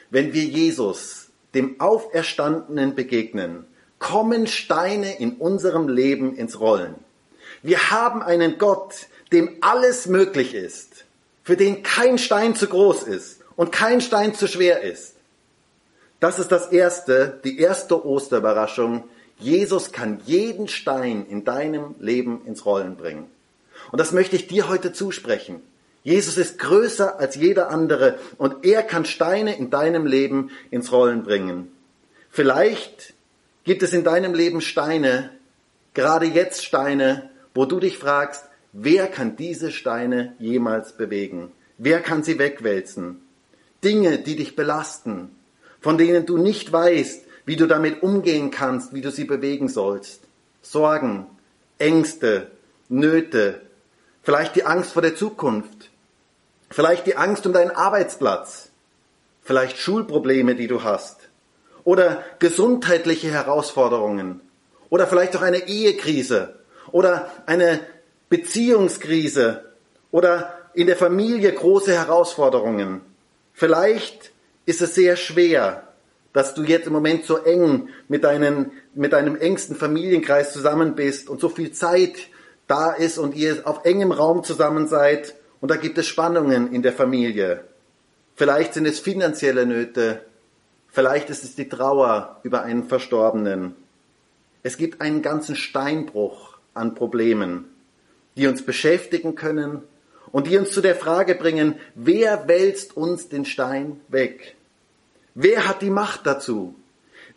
Wenn 0.10 0.34
wir 0.34 0.44
Jesus, 0.44 1.28
dem 1.54 1.80
Auferstandenen, 1.80 2.96
begegnen, 2.96 3.66
kommen 4.00 4.48
Steine 4.48 5.20
in 5.20 5.34
unserem 5.34 5.88
Leben 5.88 6.36
ins 6.36 6.60
Rollen. 6.60 6.96
Wir 7.62 7.92
haben 7.92 8.24
einen 8.24 8.58
Gott, 8.58 9.08
dem 9.32 9.58
alles 9.62 10.08
möglich 10.08 10.56
ist, 10.56 11.06
für 11.44 11.58
den 11.58 11.84
kein 11.84 12.18
Stein 12.18 12.56
zu 12.56 12.68
groß 12.68 13.04
ist 13.04 13.42
und 13.56 13.72
kein 13.72 14.02
Stein 14.02 14.34
zu 14.34 14.48
schwer 14.48 14.82
ist. 14.82 15.16
Das 16.20 16.38
ist 16.40 16.52
das 16.52 16.68
erste, 16.68 17.40
die 17.44 17.60
erste 17.60 18.06
Osterüberraschung. 18.06 19.06
Jesus 19.38 19.92
kann 19.92 20.20
jeden 20.26 20.68
Stein 20.68 21.26
in 21.26 21.46
deinem 21.46 21.96
Leben 22.00 22.42
ins 22.46 22.66
Rollen 22.66 22.98
bringen. 22.98 23.28
Und 23.92 24.00
das 24.00 24.12
möchte 24.12 24.36
ich 24.36 24.48
dir 24.48 24.68
heute 24.68 24.92
zusprechen. 24.92 25.62
Jesus 26.04 26.38
ist 26.38 26.60
größer 26.60 27.20
als 27.20 27.36
jeder 27.36 27.70
andere 27.70 28.20
und 28.38 28.66
er 28.66 28.84
kann 28.84 29.06
Steine 29.06 29.58
in 29.58 29.70
deinem 29.70 30.06
Leben 30.06 30.50
ins 30.72 30.92
Rollen 30.92 31.24
bringen. 31.24 31.72
Vielleicht 32.30 33.14
gibt 33.64 33.84
es 33.84 33.94
in 33.94 34.04
deinem 34.04 34.34
Leben 34.34 34.62
Steine, 34.62 35.30
gerade 35.94 36.26
jetzt 36.26 36.66
Steine, 36.66 37.30
wo 37.54 37.66
du 37.66 37.80
dich 37.80 37.98
fragst, 37.98 38.46
wer 38.72 39.08
kann 39.08 39.36
diese 39.36 39.72
Steine 39.72 40.36
jemals 40.40 40.94
bewegen? 40.94 41.52
Wer 41.78 42.02
kann 42.02 42.24
sie 42.24 42.40
wegwälzen? 42.40 43.22
Dinge, 43.84 44.20
die 44.20 44.36
dich 44.36 44.56
belasten, 44.56 45.32
von 45.82 45.98
denen 45.98 46.26
du 46.26 46.38
nicht 46.38 46.72
weißt, 46.72 47.24
wie 47.46 47.56
du 47.56 47.68
damit 47.68 48.04
umgehen 48.04 48.52
kannst, 48.52 48.94
wie 48.94 49.02
du 49.02 49.12
sie 49.12 49.24
bewegen 49.24 49.70
sollst. 49.70 50.22
Sorgen, 50.62 51.26
Ängste, 51.78 52.52
Nöte, 52.90 53.62
vielleicht 54.22 54.56
die 54.56 54.66
Angst 54.66 54.92
vor 54.92 55.02
der 55.02 55.16
Zukunft, 55.16 55.90
vielleicht 56.70 57.08
die 57.08 57.16
Angst 57.16 57.46
um 57.46 57.54
deinen 57.54 57.72
Arbeitsplatz, 57.72 58.70
vielleicht 59.42 59.78
Schulprobleme, 59.78 60.56
die 60.56 60.68
du 60.68 60.84
hast, 60.84 61.18
oder 61.84 62.24
gesundheitliche 62.40 63.32
Herausforderungen, 63.32 64.42
oder 64.90 65.08
vielleicht 65.08 65.36
auch 65.36 65.42
eine 65.42 65.68
Ehekrise, 65.68 66.60
oder 66.92 67.32
eine 67.46 67.80
Beziehungskrise, 68.30 69.64
oder 70.12 70.54
in 70.74 70.88
der 70.88 70.98
Familie 70.98 71.52
große 71.52 71.94
Herausforderungen. 71.94 73.02
Vielleicht 73.54 74.32
ist 74.70 74.82
es 74.82 74.94
sehr 74.94 75.16
schwer, 75.16 75.88
dass 76.32 76.54
du 76.54 76.62
jetzt 76.62 76.86
im 76.86 76.94
Moment 76.94 77.26
so 77.26 77.38
eng 77.38 77.90
mit, 78.08 78.24
deinen, 78.24 78.72
mit 78.94 79.14
deinem 79.14 79.36
engsten 79.36 79.76
Familienkreis 79.76 80.54
zusammen 80.54 80.94
bist 80.94 81.28
und 81.28 81.42
so 81.42 81.50
viel 81.50 81.72
Zeit 81.72 82.28
da 82.68 82.92
ist 82.92 83.18
und 83.18 83.36
ihr 83.36 83.64
auf 83.66 83.84
engem 83.84 84.12
Raum 84.12 84.44
zusammen 84.44 84.88
seid 84.88 85.34
und 85.60 85.72
da 85.72 85.76
gibt 85.76 85.98
es 85.98 86.06
Spannungen 86.06 86.72
in 86.72 86.84
der 86.84 86.94
Familie. 86.94 87.64
Vielleicht 88.36 88.76
sind 88.76 88.86
es 88.86 89.00
finanzielle 89.00 89.66
Nöte, 89.66 90.22
vielleicht 90.88 91.32
ist 91.32 91.44
es 91.44 91.56
die 91.56 91.68
Trauer 91.68 92.40
über 92.44 92.62
einen 92.62 92.84
Verstorbenen. 92.84 93.76
Es 94.62 94.78
gibt 94.78 95.02
einen 95.02 95.24
ganzen 95.24 95.56
Steinbruch 95.56 96.60
an 96.76 96.94
Problemen, 96.94 97.66
die 98.38 98.46
uns 98.46 98.62
beschäftigen 98.62 99.34
können 99.34 99.82
und 100.32 100.46
die 100.46 100.58
uns 100.60 100.70
zu 100.70 100.82
der 100.82 100.96
Frage 100.96 101.34
bringen, 101.34 101.80
wer 101.96 102.48
wälzt 102.48 102.96
uns 102.96 103.30
den 103.30 103.46
Stein 103.46 104.00
weg? 104.10 104.56
Wer 105.42 105.70
hat 105.70 105.82
die 105.82 105.90
Macht 105.90 106.26
dazu? 106.26 106.76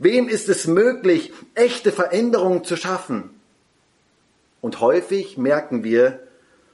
Wem 0.00 0.28
ist 0.28 0.48
es 0.48 0.66
möglich, 0.66 1.32
echte 1.54 1.92
Veränderungen 1.92 2.64
zu 2.64 2.76
schaffen? 2.76 3.30
Und 4.60 4.80
häufig 4.80 5.38
merken 5.38 5.84
wir, 5.84 6.18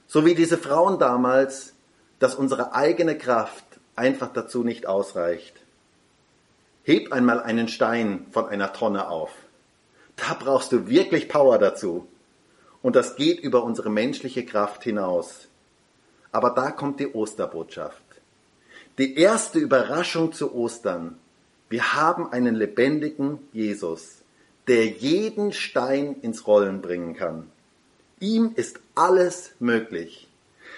so 0.07 0.25
wie 0.25 0.33
diese 0.33 0.57
Frauen 0.57 0.97
damals, 0.97 1.73
dass 2.17 2.33
unsere 2.33 2.73
eigene 2.73 3.15
Kraft 3.15 3.63
einfach 3.95 4.33
dazu 4.33 4.63
nicht 4.63 4.87
ausreicht. 4.87 5.53
Heb 6.81 7.13
einmal 7.13 7.43
einen 7.43 7.67
Stein 7.67 8.25
von 8.31 8.47
einer 8.47 8.73
Tonne 8.73 9.07
auf. 9.07 9.29
Da 10.15 10.33
brauchst 10.33 10.71
du 10.71 10.87
wirklich 10.87 11.29
Power 11.29 11.59
dazu. 11.59 12.07
Und 12.81 12.95
das 12.95 13.17
geht 13.17 13.39
über 13.39 13.63
unsere 13.63 13.91
menschliche 13.91 14.47
Kraft 14.47 14.83
hinaus. 14.83 15.47
Aber 16.31 16.49
da 16.49 16.71
kommt 16.71 16.99
die 16.99 17.13
Osterbotschaft 17.13 18.08
die 18.99 19.15
erste 19.17 19.59
Überraschung 19.59 20.33
zu 20.33 20.53
Ostern. 20.53 21.17
Wir 21.69 21.93
haben 21.93 22.33
einen 22.33 22.53
lebendigen 22.53 23.39
Jesus, 23.53 24.17
der 24.67 24.87
jeden 24.87 25.53
Stein 25.53 26.17
ins 26.21 26.45
Rollen 26.45 26.81
bringen 26.81 27.15
kann. 27.15 27.49
Ihm 28.19 28.51
ist 28.55 28.81
alles 28.95 29.51
möglich. 29.59 30.27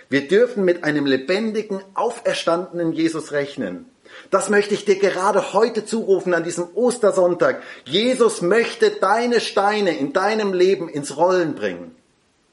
Wir 0.07 0.27
dürfen 0.27 0.63
mit 0.63 0.83
einem 0.83 1.07
lebendigen, 1.07 1.81
auferstandenen 1.95 2.93
Jesus 2.93 3.31
rechnen. 3.31 3.87
Das 4.29 4.51
möchte 4.51 4.75
ich 4.75 4.85
dir 4.85 4.99
gerade 4.99 5.53
heute 5.53 5.83
zurufen 5.83 6.35
an 6.35 6.43
diesem 6.43 6.67
Ostersonntag. 6.75 7.63
Jesus 7.85 8.43
möchte 8.43 8.91
deine 8.91 9.39
Steine 9.39 9.97
in 9.97 10.13
deinem 10.13 10.53
Leben 10.53 10.89
ins 10.89 11.17
Rollen 11.17 11.55
bringen. 11.55 11.95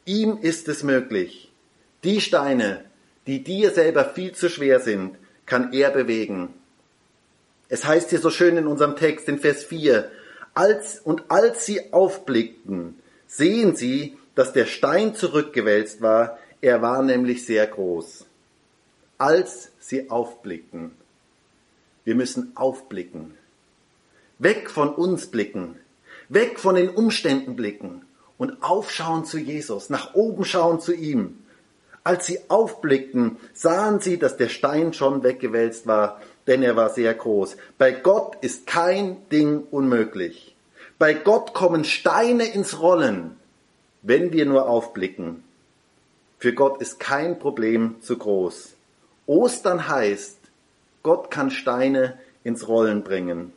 Ihm 0.06 0.38
ist 0.40 0.66
es 0.68 0.82
möglich. 0.82 1.52
Die 2.04 2.22
Steine, 2.22 2.84
die 3.26 3.44
dir 3.44 3.72
selber 3.72 4.06
viel 4.06 4.32
zu 4.32 4.48
schwer 4.48 4.80
sind, 4.80 5.16
kann 5.48 5.72
er 5.72 5.90
bewegen. 5.90 6.54
Es 7.68 7.84
heißt 7.84 8.10
hier 8.10 8.20
so 8.20 8.30
schön 8.30 8.56
in 8.56 8.66
unserem 8.66 8.96
Text 8.96 9.28
in 9.28 9.38
Vers 9.38 9.64
4, 9.64 10.10
als, 10.54 11.00
und 11.00 11.30
als 11.30 11.66
sie 11.66 11.92
aufblickten, 11.92 12.98
sehen 13.26 13.74
sie, 13.76 14.16
dass 14.34 14.52
der 14.52 14.66
Stein 14.66 15.14
zurückgewälzt 15.14 16.00
war, 16.00 16.38
er 16.60 16.82
war 16.82 17.02
nämlich 17.02 17.44
sehr 17.44 17.66
groß. 17.66 18.24
Als 19.18 19.70
sie 19.80 20.10
aufblickten. 20.10 20.92
Wir 22.04 22.14
müssen 22.14 22.52
aufblicken. 22.56 23.34
Weg 24.38 24.70
von 24.70 24.94
uns 24.94 25.26
blicken. 25.26 25.76
Weg 26.28 26.60
von 26.60 26.74
den 26.74 26.88
Umständen 26.88 27.56
blicken 27.56 28.02
und 28.36 28.62
aufschauen 28.62 29.24
zu 29.24 29.38
Jesus, 29.38 29.90
nach 29.90 30.14
oben 30.14 30.44
schauen 30.44 30.80
zu 30.80 30.94
ihm. 30.94 31.38
Als 32.08 32.24
sie 32.24 32.40
aufblickten, 32.48 33.36
sahen 33.52 34.00
sie, 34.00 34.18
dass 34.18 34.38
der 34.38 34.48
Stein 34.48 34.94
schon 34.94 35.22
weggewälzt 35.22 35.86
war, 35.86 36.22
denn 36.46 36.62
er 36.62 36.74
war 36.74 36.88
sehr 36.88 37.12
groß. 37.12 37.58
Bei 37.76 37.90
Gott 37.92 38.38
ist 38.40 38.66
kein 38.66 39.28
Ding 39.28 39.64
unmöglich. 39.70 40.56
Bei 40.98 41.12
Gott 41.12 41.52
kommen 41.52 41.84
Steine 41.84 42.46
ins 42.46 42.80
Rollen, 42.80 43.36
wenn 44.00 44.32
wir 44.32 44.46
nur 44.46 44.70
aufblicken. 44.70 45.44
Für 46.38 46.54
Gott 46.54 46.80
ist 46.80 46.98
kein 46.98 47.38
Problem 47.38 47.96
zu 48.00 48.16
groß. 48.16 48.72
Ostern 49.26 49.86
heißt, 49.86 50.38
Gott 51.02 51.30
kann 51.30 51.50
Steine 51.50 52.18
ins 52.42 52.68
Rollen 52.68 53.04
bringen. 53.04 53.52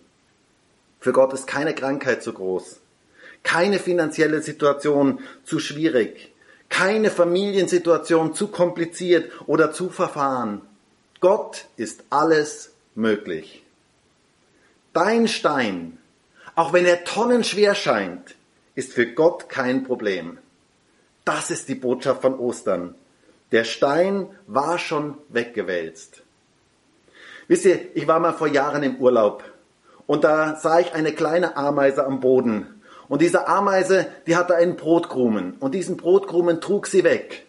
Für 0.99 1.13
Gott 1.13 1.31
ist 1.31 1.47
keine 1.47 1.73
Krankheit 1.73 2.21
zu 2.21 2.33
groß, 2.33 2.81
keine 3.43 3.79
finanzielle 3.79 4.41
Situation 4.41 5.21
zu 5.45 5.59
schwierig, 5.59 6.30
keine 6.71 7.11
Familiensituation 7.11 8.33
zu 8.33 8.47
kompliziert 8.47 9.31
oder 9.45 9.71
zu 9.71 9.89
verfahren. 9.89 10.61
Gott 11.19 11.65
ist 11.77 12.03
alles 12.09 12.71
möglich. 12.95 13.63
Dein 14.93 15.27
Stein, 15.27 15.99
auch 16.55 16.73
wenn 16.73 16.85
er 16.85 17.03
tonnenschwer 17.03 17.75
scheint, 17.75 18.35
ist 18.73 18.93
für 18.93 19.05
Gott 19.05 19.47
kein 19.47 19.83
Problem. 19.83 20.39
Das 21.23 21.51
ist 21.51 21.69
die 21.69 21.75
Botschaft 21.75 22.21
von 22.21 22.39
Ostern. 22.39 22.95
Der 23.51 23.65
Stein 23.65 24.27
war 24.47 24.79
schon 24.79 25.17
weggewälzt. 25.29 26.23
Wisst 27.47 27.65
ihr, 27.65 27.95
ich 27.95 28.07
war 28.07 28.19
mal 28.19 28.33
vor 28.33 28.47
Jahren 28.47 28.81
im 28.81 28.95
Urlaub 28.95 29.43
und 30.07 30.23
da 30.23 30.55
sah 30.55 30.79
ich 30.79 30.93
eine 30.93 31.13
kleine 31.13 31.57
Ameise 31.57 32.05
am 32.05 32.21
Boden. 32.21 32.80
Und 33.11 33.21
diese 33.21 33.45
Ameise, 33.45 34.07
die 34.25 34.37
hatte 34.37 34.55
einen 34.55 34.77
Brotkrumen 34.77 35.57
und 35.59 35.75
diesen 35.75 35.97
Brotkrumen 35.97 36.61
trug 36.61 36.87
sie 36.87 37.03
weg. 37.03 37.45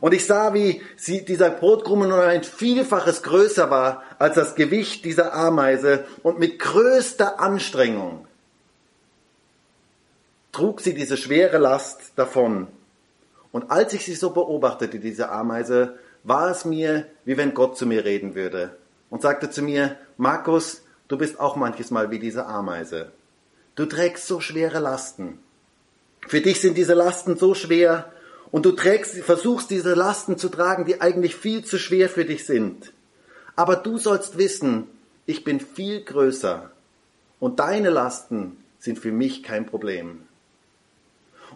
Und 0.00 0.12
ich 0.12 0.26
sah, 0.26 0.54
wie 0.54 0.82
sie, 0.96 1.24
dieser 1.24 1.50
Brotkrumen 1.50 2.08
nur 2.08 2.24
ein 2.24 2.42
Vielfaches 2.42 3.22
größer 3.22 3.70
war 3.70 4.02
als 4.18 4.34
das 4.34 4.56
Gewicht 4.56 5.04
dieser 5.04 5.32
Ameise 5.32 6.04
und 6.24 6.40
mit 6.40 6.58
größter 6.58 7.38
Anstrengung 7.38 8.26
trug 10.50 10.80
sie 10.80 10.94
diese 10.94 11.16
schwere 11.16 11.58
Last 11.58 12.10
davon. 12.16 12.66
Und 13.52 13.70
als 13.70 13.92
ich 13.92 14.04
sie 14.04 14.16
so 14.16 14.30
beobachtete, 14.30 14.98
diese 14.98 15.30
Ameise, 15.30 15.96
war 16.24 16.50
es 16.50 16.64
mir, 16.64 17.06
wie 17.24 17.36
wenn 17.36 17.54
Gott 17.54 17.78
zu 17.78 17.86
mir 17.86 18.04
reden 18.04 18.34
würde 18.34 18.76
und 19.10 19.22
sagte 19.22 19.48
zu 19.48 19.62
mir, 19.62 19.94
Markus, 20.16 20.82
du 21.06 21.16
bist 21.16 21.38
auch 21.38 21.54
manches 21.54 21.92
Mal 21.92 22.10
wie 22.10 22.18
diese 22.18 22.46
Ameise. 22.46 23.12
Du 23.74 23.86
trägst 23.86 24.26
so 24.26 24.40
schwere 24.40 24.78
Lasten. 24.78 25.38
Für 26.26 26.40
dich 26.40 26.60
sind 26.60 26.78
diese 26.78 26.94
Lasten 26.94 27.36
so 27.36 27.54
schwer 27.54 28.12
und 28.50 28.64
du 28.64 28.72
trägst, 28.72 29.16
versuchst 29.16 29.70
diese 29.70 29.94
Lasten 29.94 30.38
zu 30.38 30.48
tragen, 30.48 30.84
die 30.84 31.00
eigentlich 31.00 31.34
viel 31.34 31.64
zu 31.64 31.78
schwer 31.78 32.08
für 32.08 32.24
dich 32.24 32.46
sind. 32.46 32.92
Aber 33.56 33.76
du 33.76 33.98
sollst 33.98 34.38
wissen, 34.38 34.86
ich 35.26 35.44
bin 35.44 35.60
viel 35.60 36.02
größer 36.02 36.70
und 37.40 37.58
deine 37.60 37.90
Lasten 37.90 38.56
sind 38.78 38.98
für 38.98 39.12
mich 39.12 39.42
kein 39.42 39.66
Problem. 39.66 40.22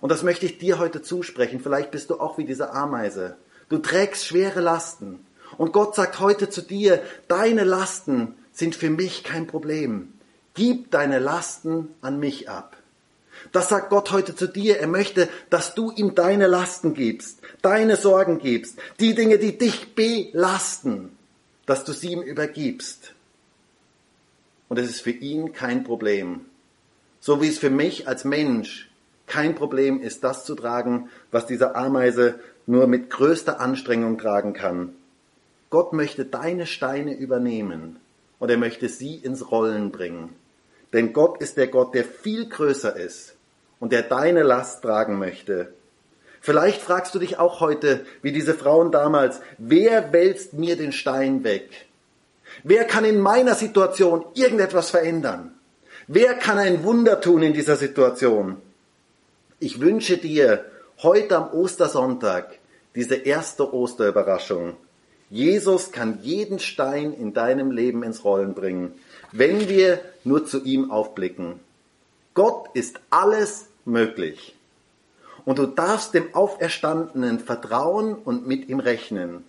Und 0.00 0.10
das 0.10 0.22
möchte 0.22 0.46
ich 0.46 0.58
dir 0.58 0.78
heute 0.78 1.02
zusprechen. 1.02 1.60
Vielleicht 1.60 1.90
bist 1.90 2.10
du 2.10 2.20
auch 2.20 2.38
wie 2.38 2.44
diese 2.44 2.72
Ameise. 2.72 3.36
Du 3.68 3.78
trägst 3.78 4.26
schwere 4.26 4.60
Lasten. 4.60 5.24
Und 5.56 5.72
Gott 5.72 5.94
sagt 5.94 6.20
heute 6.20 6.50
zu 6.50 6.62
dir, 6.62 7.02
deine 7.26 7.64
Lasten 7.64 8.34
sind 8.52 8.76
für 8.76 8.90
mich 8.90 9.24
kein 9.24 9.46
Problem. 9.46 10.12
Gib 10.58 10.90
deine 10.90 11.20
Lasten 11.20 11.94
an 12.00 12.18
mich 12.18 12.50
ab. 12.50 12.76
Das 13.52 13.68
sagt 13.68 13.90
Gott 13.90 14.10
heute 14.10 14.34
zu 14.34 14.48
dir. 14.48 14.80
Er 14.80 14.88
möchte, 14.88 15.28
dass 15.50 15.76
du 15.76 15.92
ihm 15.92 16.16
deine 16.16 16.48
Lasten 16.48 16.94
gibst, 16.94 17.38
deine 17.62 17.94
Sorgen 17.94 18.40
gibst, 18.40 18.76
die 18.98 19.14
Dinge, 19.14 19.38
die 19.38 19.56
dich 19.56 19.94
belasten, 19.94 21.16
dass 21.64 21.84
du 21.84 21.92
sie 21.92 22.10
ihm 22.10 22.22
übergibst. 22.22 23.12
Und 24.68 24.80
es 24.80 24.90
ist 24.90 25.00
für 25.00 25.12
ihn 25.12 25.52
kein 25.52 25.84
Problem. 25.84 26.46
So 27.20 27.40
wie 27.40 27.46
es 27.46 27.58
für 27.58 27.70
mich 27.70 28.08
als 28.08 28.24
Mensch 28.24 28.90
kein 29.28 29.54
Problem 29.54 30.00
ist, 30.00 30.24
das 30.24 30.44
zu 30.44 30.56
tragen, 30.56 31.08
was 31.30 31.46
diese 31.46 31.76
Ameise 31.76 32.40
nur 32.66 32.88
mit 32.88 33.10
größter 33.10 33.60
Anstrengung 33.60 34.18
tragen 34.18 34.54
kann. 34.54 34.92
Gott 35.70 35.92
möchte 35.92 36.24
deine 36.24 36.66
Steine 36.66 37.14
übernehmen 37.14 38.00
und 38.40 38.50
er 38.50 38.58
möchte 38.58 38.88
sie 38.88 39.14
ins 39.14 39.52
Rollen 39.52 39.92
bringen. 39.92 40.34
Denn 40.92 41.12
Gott 41.12 41.40
ist 41.40 41.56
der 41.56 41.68
Gott, 41.68 41.94
der 41.94 42.04
viel 42.04 42.48
größer 42.48 42.96
ist 42.96 43.34
und 43.78 43.92
der 43.92 44.02
deine 44.02 44.42
Last 44.42 44.82
tragen 44.82 45.18
möchte. 45.18 45.72
Vielleicht 46.40 46.80
fragst 46.80 47.14
du 47.14 47.18
dich 47.18 47.38
auch 47.38 47.60
heute, 47.60 48.06
wie 48.22 48.32
diese 48.32 48.54
Frauen 48.54 48.90
damals, 48.92 49.40
wer 49.58 50.12
wälzt 50.12 50.54
mir 50.54 50.76
den 50.76 50.92
Stein 50.92 51.44
weg? 51.44 51.86
Wer 52.62 52.84
kann 52.84 53.04
in 53.04 53.20
meiner 53.20 53.54
Situation 53.54 54.24
irgendetwas 54.34 54.90
verändern? 54.90 55.52
Wer 56.06 56.34
kann 56.34 56.58
ein 56.58 56.84
Wunder 56.84 57.20
tun 57.20 57.42
in 57.42 57.52
dieser 57.52 57.76
Situation? 57.76 58.56
Ich 59.60 59.80
wünsche 59.80 60.16
dir 60.16 60.64
heute 61.02 61.36
am 61.36 61.52
Ostersonntag 61.52 62.58
diese 62.94 63.16
erste 63.16 63.74
Osterüberraschung. 63.74 64.76
Jesus 65.30 65.92
kann 65.92 66.20
jeden 66.22 66.58
Stein 66.58 67.12
in 67.12 67.34
deinem 67.34 67.70
Leben 67.70 68.02
ins 68.02 68.24
Rollen 68.24 68.54
bringen, 68.54 68.94
wenn 69.32 69.68
wir 69.68 70.00
nur 70.24 70.46
zu 70.46 70.62
ihm 70.62 70.90
aufblicken. 70.90 71.60
Gott 72.34 72.68
ist 72.74 73.00
alles 73.10 73.66
möglich. 73.84 74.54
Und 75.44 75.58
du 75.58 75.66
darfst 75.66 76.14
dem 76.14 76.34
Auferstandenen 76.34 77.40
vertrauen 77.40 78.14
und 78.14 78.46
mit 78.46 78.68
ihm 78.68 78.80
rechnen. 78.80 79.44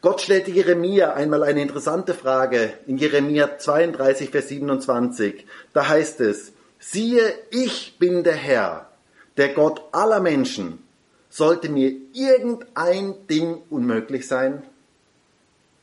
Gott 0.00 0.20
stellte 0.20 0.50
Jeremia 0.50 1.14
einmal 1.14 1.42
eine 1.42 1.62
interessante 1.62 2.12
Frage 2.12 2.74
in 2.86 2.98
Jeremia 2.98 3.58
32, 3.58 4.30
Vers 4.30 4.48
27. 4.48 5.46
Da 5.72 5.88
heißt 5.88 6.20
es, 6.20 6.52
siehe, 6.78 7.34
ich 7.50 7.96
bin 7.98 8.22
der 8.22 8.34
Herr, 8.34 8.90
der 9.38 9.54
Gott 9.54 9.82
aller 9.92 10.20
Menschen, 10.20 10.84
sollte 11.30 11.68
mir 11.68 11.92
irgendein 12.12 13.26
Ding 13.28 13.62
unmöglich 13.70 14.28
sein? 14.28 14.62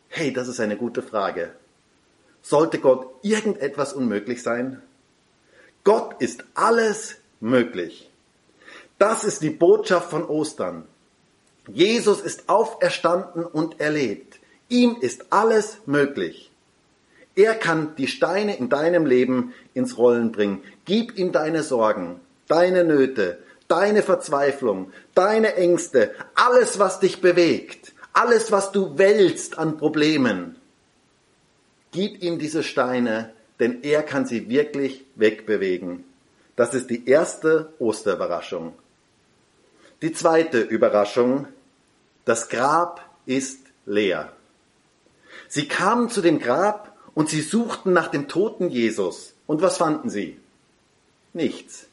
Hey, 0.07 0.31
das 0.31 0.47
ist 0.47 0.59
eine 0.59 0.77
gute 0.77 1.01
Frage. 1.01 1.51
Sollte 2.41 2.79
Gott 2.79 3.07
irgendetwas 3.21 3.93
unmöglich 3.93 4.43
sein? 4.43 4.81
Gott 5.83 6.21
ist 6.21 6.43
alles 6.53 7.15
möglich. 7.39 8.09
Das 8.97 9.23
ist 9.23 9.41
die 9.41 9.49
Botschaft 9.49 10.09
von 10.09 10.25
Ostern. 10.25 10.85
Jesus 11.67 12.21
ist 12.21 12.49
auferstanden 12.49 13.45
und 13.45 13.79
erlebt. 13.79 14.39
Ihm 14.69 14.97
ist 14.99 15.25
alles 15.31 15.77
möglich. 15.85 16.51
Er 17.35 17.55
kann 17.55 17.95
die 17.95 18.07
Steine 18.07 18.57
in 18.57 18.69
deinem 18.69 19.05
Leben 19.05 19.53
ins 19.73 19.97
Rollen 19.97 20.31
bringen. 20.31 20.63
Gib 20.85 21.17
ihm 21.17 21.31
deine 21.31 21.63
Sorgen 21.63 22.19
deine 22.51 22.83
Nöte, 22.83 23.39
deine 23.69 24.03
Verzweiflung, 24.03 24.91
deine 25.15 25.55
Ängste, 25.55 26.11
alles, 26.35 26.79
was 26.79 26.99
dich 26.99 27.21
bewegt, 27.21 27.93
alles, 28.11 28.51
was 28.51 28.73
du 28.73 28.97
wälzt 28.97 29.57
an 29.57 29.77
Problemen. 29.77 30.57
Gib 31.91 32.23
ihm 32.23 32.39
diese 32.39 32.63
Steine, 32.63 33.33
denn 33.59 33.83
er 33.83 34.03
kann 34.03 34.25
sie 34.25 34.49
wirklich 34.49 35.05
wegbewegen. 35.15 36.05
Das 36.55 36.73
ist 36.73 36.89
die 36.89 37.07
erste 37.07 37.73
Osterüberraschung. 37.79 38.73
Die 40.01 40.13
zweite 40.13 40.61
Überraschung, 40.61 41.47
das 42.25 42.49
Grab 42.49 43.05
ist 43.25 43.59
leer. 43.85 44.31
Sie 45.47 45.67
kamen 45.67 46.09
zu 46.09 46.21
dem 46.21 46.39
Grab 46.39 46.97
und 47.13 47.29
sie 47.29 47.41
suchten 47.41 47.93
nach 47.93 48.07
dem 48.07 48.27
toten 48.27 48.69
Jesus. 48.69 49.33
Und 49.47 49.61
was 49.61 49.77
fanden 49.77 50.09
sie? 50.09 50.39
Nichts. 51.33 51.87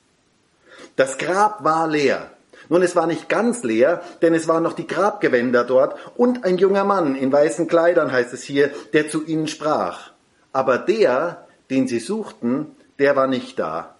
Das 0.96 1.18
Grab 1.18 1.64
war 1.64 1.88
leer. 1.88 2.30
Nun, 2.68 2.82
es 2.82 2.94
war 2.96 3.06
nicht 3.06 3.28
ganz 3.28 3.62
leer, 3.62 4.02
denn 4.20 4.34
es 4.34 4.46
waren 4.46 4.62
noch 4.62 4.74
die 4.74 4.86
Grabgewänder 4.86 5.64
dort 5.64 5.98
und 6.16 6.44
ein 6.44 6.58
junger 6.58 6.84
Mann 6.84 7.14
in 7.14 7.32
weißen 7.32 7.66
Kleidern, 7.66 8.12
heißt 8.12 8.32
es 8.34 8.42
hier, 8.42 8.70
der 8.92 9.08
zu 9.08 9.24
ihnen 9.24 9.48
sprach. 9.48 10.10
Aber 10.52 10.78
der, 10.78 11.46
den 11.70 11.88
sie 11.88 12.00
suchten, 12.00 12.76
der 12.98 13.16
war 13.16 13.26
nicht 13.26 13.58
da. 13.58 13.94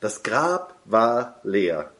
Das 0.00 0.22
Grab 0.22 0.74
war 0.84 1.40
leer. 1.42 1.90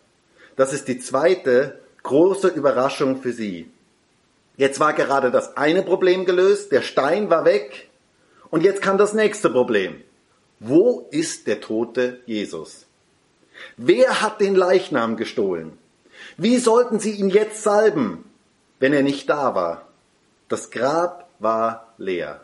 Das 0.57 0.73
ist 0.73 0.88
die 0.88 0.99
zweite 0.99 1.79
große 2.03 2.49
Überraschung 2.49 3.20
für 3.23 3.33
sie. 3.33 3.70
Jetzt 4.57 4.81
war 4.81 4.92
gerade 4.92 5.31
das 5.31 5.57
eine 5.57 5.83
Problem 5.83 6.25
gelöst, 6.25 6.73
der 6.73 6.83
Stein 6.83 7.31
war 7.31 7.44
weg 7.44 7.88
und 8.51 8.62
jetzt 8.62 8.83
kam 8.83 8.99
das 8.99 9.14
nächste 9.14 9.49
Problem. 9.49 10.03
Wo 10.59 11.09
ist 11.11 11.46
der 11.46 11.61
tote 11.61 12.20
Jesus? 12.27 12.87
Wer 13.77 14.20
hat 14.20 14.40
den 14.40 14.55
Leichnam 14.55 15.16
gestohlen? 15.16 15.79
Wie 16.37 16.59
sollten 16.59 17.01
sie 17.01 17.13
ihn 17.13 17.29
jetzt 17.29 17.63
salben, 17.63 18.25
wenn 18.79 18.93
er 18.93 19.03
nicht 19.03 19.29
da 19.29 19.55
war? 19.55 19.89
Das 20.49 20.71
Grab 20.71 21.29
war 21.39 21.95
leer. 21.99 22.41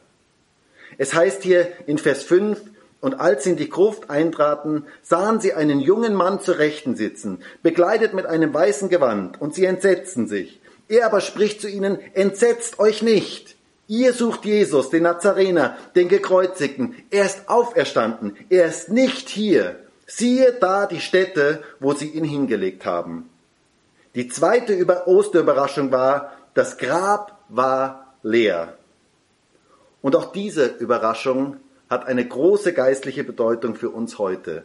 Es 0.98 1.14
heißt 1.14 1.42
hier 1.42 1.72
in 1.86 1.98
Vers 1.98 2.22
5, 2.22 2.60
und 3.00 3.20
als 3.20 3.44
sie 3.44 3.50
in 3.50 3.56
die 3.56 3.68
Gruft 3.68 4.10
eintraten, 4.10 4.84
sahen 5.02 5.40
sie 5.40 5.52
einen 5.52 5.80
jungen 5.80 6.14
Mann 6.14 6.40
zur 6.40 6.58
Rechten 6.58 6.96
sitzen, 6.96 7.42
bekleidet 7.62 8.14
mit 8.14 8.26
einem 8.26 8.52
weißen 8.52 8.88
Gewand, 8.88 9.40
und 9.40 9.54
sie 9.54 9.64
entsetzten 9.64 10.26
sich. 10.26 10.60
Er 10.88 11.06
aber 11.06 11.20
spricht 11.20 11.60
zu 11.60 11.68
ihnen, 11.68 11.98
entsetzt 12.14 12.78
euch 12.78 13.02
nicht. 13.02 13.56
Ihr 13.88 14.12
sucht 14.12 14.44
Jesus, 14.44 14.90
den 14.90 15.04
Nazarener, 15.04 15.76
den 15.94 16.08
Gekreuzigten. 16.08 16.96
Er 17.10 17.26
ist 17.26 17.48
auferstanden. 17.48 18.36
Er 18.50 18.66
ist 18.66 18.88
nicht 18.88 19.28
hier. 19.28 19.76
Siehe 20.06 20.52
da 20.60 20.86
die 20.86 21.00
Stätte, 21.00 21.62
wo 21.78 21.92
sie 21.92 22.08
ihn 22.08 22.24
hingelegt 22.24 22.84
haben. 22.84 23.28
Die 24.16 24.28
zweite 24.28 25.06
Osterüberraschung 25.06 25.92
war, 25.92 26.32
das 26.54 26.78
Grab 26.78 27.38
war 27.50 28.14
leer. 28.22 28.78
Und 30.00 30.16
auch 30.16 30.32
diese 30.32 30.64
Überraschung 30.66 31.58
hat 31.90 32.06
eine 32.06 32.26
große 32.26 32.72
geistliche 32.72 33.24
Bedeutung 33.24 33.74
für 33.74 33.90
uns 33.90 34.18
heute. 34.18 34.64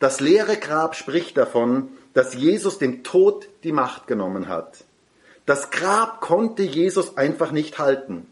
Das 0.00 0.18
leere 0.18 0.56
Grab 0.56 0.96
spricht 0.96 1.36
davon, 1.36 1.90
dass 2.14 2.34
Jesus 2.34 2.78
dem 2.78 3.04
Tod 3.04 3.48
die 3.62 3.70
Macht 3.70 4.08
genommen 4.08 4.48
hat. 4.48 4.82
Das 5.46 5.70
Grab 5.70 6.20
konnte 6.20 6.64
Jesus 6.64 7.16
einfach 7.16 7.52
nicht 7.52 7.78
halten. 7.78 8.26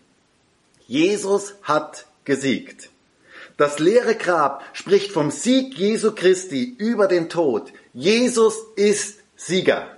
Jesus 0.89 1.55
hat 1.63 2.07
gesiegt. 2.25 2.91
Das 3.59 3.79
leere 3.79 4.17
Grab 4.17 4.65
spricht 4.73 5.13
vom 5.13 5.31
Sieg 5.31 5.79
Jesu 5.79 6.13
Christi 6.13 6.75
über 6.79 7.07
den 7.07 7.29
Tod. 7.29 7.73
Jesus 7.93 8.57
ist 8.75 9.21
Sieger. 9.37 9.92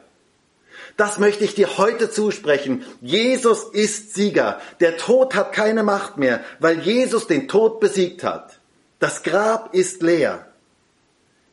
Das 0.96 1.18
möchte 1.18 1.44
ich 1.44 1.54
dir 1.54 1.76
heute 1.76 2.10
zusprechen. 2.10 2.84
Jesus 3.00 3.64
ist 3.64 4.14
Sieger. 4.14 4.60
Der 4.80 4.96
Tod 4.96 5.34
hat 5.34 5.52
keine 5.52 5.82
Macht 5.82 6.18
mehr, 6.18 6.40
weil 6.60 6.80
Jesus 6.80 7.26
den 7.26 7.48
Tod 7.48 7.80
besiegt 7.80 8.22
hat. 8.22 8.60
Das 9.00 9.22
Grab 9.24 9.74
ist 9.74 10.02
leer. 10.02 10.46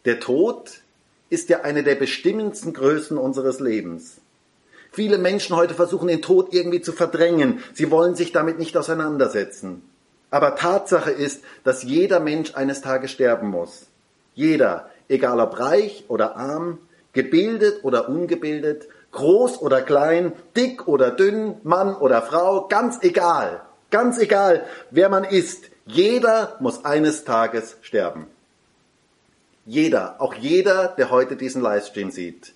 Der 0.06 0.19
Tod 0.19 0.82
ist 1.30 1.49
ja 1.49 1.62
eine 1.62 1.84
der 1.84 1.95
bestimmendsten 1.95 2.73
Größen 2.73 3.17
unseres 3.17 3.60
Lebens. 3.60 4.17
Viele 4.91 5.17
Menschen 5.17 5.56
heute 5.56 5.73
versuchen 5.73 6.10
den 6.10 6.21
Tod 6.21 6.54
irgendwie 6.54 6.82
zu 6.82 6.91
verdrängen. 6.91 7.63
Sie 7.73 7.89
wollen 7.89 8.15
sich 8.15 8.32
damit 8.34 8.60
nicht 8.60 8.75
auseinandersetzen. 8.77 9.82
Aber 10.30 10.56
Tatsache 10.56 11.12
ist, 11.12 11.43
dass 11.63 11.84
jeder 11.84 12.19
Mensch 12.19 12.56
eines 12.56 12.82
Tages 12.82 13.12
sterben 13.12 13.49
muss. 13.49 13.88
Jeder, 14.36 14.89
egal 15.08 15.39
ob 15.39 15.60
reich 15.60 16.06
oder 16.10 16.36
arm, 16.36 16.77
gebildet 17.13 17.84
oder 17.84 18.10
ungebildet, 18.10 18.88
groß 19.12 19.62
oder 19.62 19.82
klein, 19.82 20.34
dick 20.56 20.88
oder 20.88 21.12
dünn, 21.12 21.56
Mann 21.63 21.95
oder 21.95 22.21
Frau, 22.21 22.67
ganz 22.67 23.02
egal, 23.02 23.62
ganz 23.89 24.17
egal, 24.17 24.65
wer 24.89 25.10
man 25.10 25.24
ist, 25.24 25.65
jeder 25.86 26.56
muss 26.60 26.86
eines 26.86 27.26
Tages 27.26 27.78
sterben. 27.82 28.28
Jeder, 29.65 30.19
auch 30.19 30.34
jeder, 30.34 30.88
der 30.88 31.12
heute 31.12 31.36
diesen 31.36 31.62
Livestream 31.62 32.12
sieht, 32.12 32.54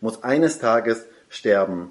muss 0.00 0.22
eines 0.24 0.58
Tages 0.58 1.06
sterben. 1.28 1.90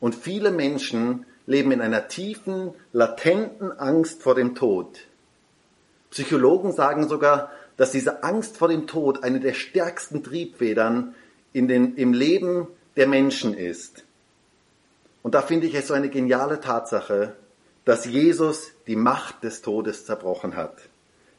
Und 0.00 0.14
viele 0.14 0.50
Menschen 0.50 1.26
leben 1.46 1.70
in 1.70 1.80
einer 1.80 2.08
tiefen, 2.08 2.74
latenten 2.92 3.72
Angst 3.72 4.22
vor 4.22 4.34
dem 4.34 4.54
Tod. 4.54 5.00
Psychologen 6.10 6.72
sagen 6.72 7.08
sogar, 7.08 7.50
dass 7.76 7.90
diese 7.90 8.22
Angst 8.22 8.56
vor 8.56 8.68
dem 8.68 8.86
Tod 8.86 9.22
eine 9.22 9.40
der 9.40 9.52
stärksten 9.52 10.22
Triebfedern 10.22 11.14
in 11.52 11.68
den, 11.68 11.96
im 11.96 12.12
Leben 12.12 12.68
der 12.96 13.06
Menschen 13.06 13.54
ist. 13.54 14.04
Und 15.22 15.34
da 15.34 15.42
finde 15.42 15.66
ich 15.66 15.74
es 15.74 15.88
so 15.88 15.94
eine 15.94 16.08
geniale 16.08 16.60
Tatsache, 16.60 17.34
dass 17.84 18.04
Jesus 18.04 18.72
die 18.86 18.96
Macht 18.96 19.44
des 19.44 19.62
Todes 19.62 20.06
zerbrochen 20.06 20.56
hat. 20.56 20.76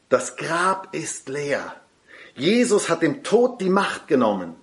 Das 0.10 0.38
Grab 0.38 0.93
ist 0.93 1.30
leer. 1.30 1.76
Jesus 2.36 2.89
hat 2.89 3.02
dem 3.02 3.24
Tod 3.24 3.60
die 3.62 3.70
Macht 3.70 4.08
genommen. 4.08 4.56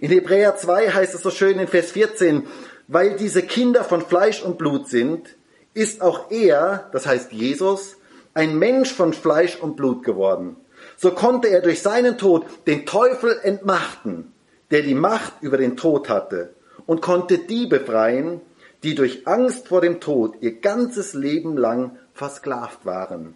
In 0.00 0.10
Hebräer 0.10 0.56
2 0.56 0.90
heißt 0.90 1.14
es 1.14 1.22
so 1.22 1.30
schön 1.30 1.58
in 1.58 1.68
Vers 1.68 1.92
14, 1.92 2.46
weil 2.88 3.16
diese 3.16 3.42
Kinder 3.42 3.84
von 3.84 4.02
Fleisch 4.04 4.42
und 4.42 4.58
Blut 4.58 4.88
sind, 4.88 5.36
ist 5.74 6.02
auch 6.02 6.30
er, 6.30 6.90
das 6.92 7.06
heißt 7.06 7.32
Jesus, 7.32 7.96
ein 8.34 8.58
Mensch 8.58 8.92
von 8.92 9.12
Fleisch 9.12 9.56
und 9.56 9.76
Blut 9.76 10.04
geworden. 10.04 10.56
So 10.96 11.12
konnte 11.12 11.48
er 11.48 11.60
durch 11.60 11.82
seinen 11.82 12.18
Tod 12.18 12.44
den 12.66 12.86
Teufel 12.86 13.38
entmachten, 13.42 14.32
der 14.70 14.82
die 14.82 14.94
Macht 14.94 15.34
über 15.40 15.56
den 15.56 15.76
Tod 15.76 16.08
hatte, 16.08 16.54
und 16.86 17.02
konnte 17.02 17.38
die 17.38 17.66
befreien, 17.66 18.40
die 18.82 18.94
durch 18.94 19.26
Angst 19.26 19.68
vor 19.68 19.80
dem 19.80 20.00
Tod 20.00 20.36
ihr 20.40 20.60
ganzes 20.60 21.14
Leben 21.14 21.56
lang 21.56 21.96
versklavt 22.14 22.84
waren. 22.86 23.34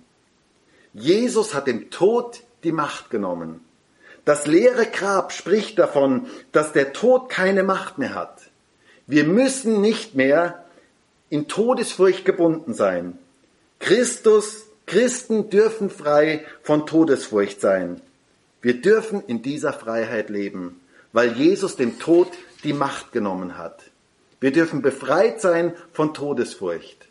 Jesus 0.93 1.55
hat 1.55 1.67
dem 1.67 1.91
Tod 1.91 2.43
die 2.65 2.73
Macht 2.73 3.11
genommen. 3.11 3.61
Das 4.25 4.47
leere 4.47 4.87
Grab 4.87 5.33
spricht 5.33 5.79
davon, 5.79 6.27
dass 6.53 6.73
der 6.73 6.93
Tod 6.93 7.29
keine 7.29 7.63
Macht 7.63 7.99
mehr 7.99 8.15
hat. 8.15 8.43
Wir 9.07 9.25
müssen 9.25 9.81
nicht 9.81 10.15
mehr 10.15 10.65
in 11.29 11.47
Todesfurcht 11.47 12.25
gebunden 12.25 12.73
sein. 12.73 13.19
Christus, 13.81 14.67
Christen 14.87 15.51
dürfen 15.51 15.91
frei 15.91 16.45
von 16.63 16.87
Todesfurcht 16.87 17.61
sein. 17.61 18.01
Wir 18.63 18.81
dürfen 18.81 19.23
in 19.27 19.43
dieser 19.43 19.75
Freiheit 19.75 20.31
leben, 20.31 20.81
weil 21.15 21.33
Jesus 21.33 21.77
dem 21.77 21.99
Tod 21.99 22.29
die 22.65 22.75
Macht 22.75 23.13
genommen 23.13 23.57
hat. 23.57 23.81
Wir 24.41 24.53
dürfen 24.53 24.83
befreit 24.83 25.41
sein 25.41 25.73
von 25.93 26.13
Todesfurcht. 26.13 27.07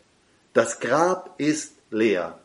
Das 0.52 0.78
Grab 0.78 1.34
ist 1.38 1.72
leer. 1.90 2.38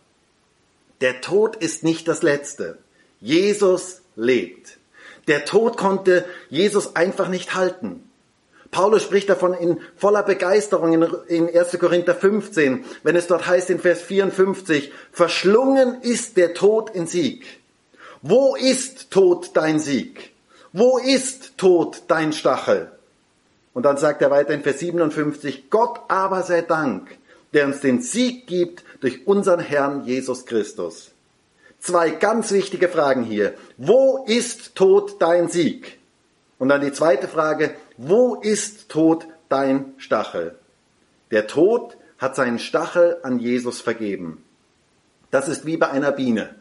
Der 1.02 1.22
Tod 1.22 1.58
ist 1.58 1.84
nicht 1.84 2.08
das 2.08 2.24
Letzte. 2.24 2.80
Jesus 3.20 4.02
lebt. 4.16 4.78
Der 5.28 5.46
Tod 5.46 5.78
konnte 5.78 6.26
Jesus 6.50 6.96
einfach 6.96 7.28
nicht 7.28 7.54
halten. 7.54 8.10
Paulus 8.72 9.04
spricht 9.04 9.30
davon 9.30 9.54
in 9.54 9.82
voller 9.98 10.24
Begeisterung 10.24 10.94
in 11.28 11.56
1. 11.56 11.78
Korinther 11.78 12.16
15, 12.16 12.86
wenn 13.04 13.16
es 13.16 13.28
dort 13.28 13.48
heißt 13.48 13.70
in 13.70 13.80
Vers 13.80 14.02
54, 14.02 14.94
verschlungen 15.12 16.02
ist 16.02 16.38
der 16.38 16.54
Tod 16.54 16.92
in 16.92 17.06
Sieg. 17.06 17.46
Wo 18.22 18.56
ist 18.56 19.12
Tod 19.12 19.52
dein 19.56 19.80
Sieg? 19.80 20.32
Wo 20.72 21.00
ist 21.00 21.58
Tod 21.58 22.04
dein 22.08 22.32
Stachel? 22.32 22.92
Und 23.74 23.84
dann 23.84 23.98
sagt 23.98 24.22
er 24.22 24.30
weiter 24.30 24.54
in 24.54 24.62
Vers 24.62 24.80
57, 24.80 25.70
Gott 25.70 26.02
aber 26.08 26.44
sei 26.44 26.62
Dank, 26.62 27.18
der 27.54 27.66
uns 27.66 27.80
den 27.80 28.02
Sieg 28.02 28.46
gibt 28.46 28.84
durch 29.00 29.26
unseren 29.26 29.60
Herrn 29.60 30.06
Jesus 30.06 30.46
Christus. 30.46 31.12
Zwei 31.80 32.10
ganz 32.12 32.52
wichtige 32.52 32.90
Fragen 32.90 33.24
hier. 33.24 33.56
Wo 33.78 34.26
ist 34.28 34.76
Tod 34.76 35.22
dein 35.22 35.48
Sieg? 35.48 35.98
Und 36.60 36.70
dann 36.70 36.82
die 36.82 36.92
zweite 36.92 37.28
Frage, 37.28 37.74
wo 37.98 38.36
ist 38.36 38.90
Tod 38.90 39.26
dein 39.48 39.94
Stachel? 39.98 40.56
Der 41.32 41.48
Tod 41.48 41.98
hat 42.18 42.36
seinen 42.36 42.60
Stachel 42.60 43.18
an 43.24 43.40
Jesus 43.40 43.82
vergeben. 43.82 44.44
Das 45.32 45.48
ist 45.48 45.66
wie 45.66 45.78
bei 45.78 45.90
einer 45.90 46.12
Biene. 46.12 46.54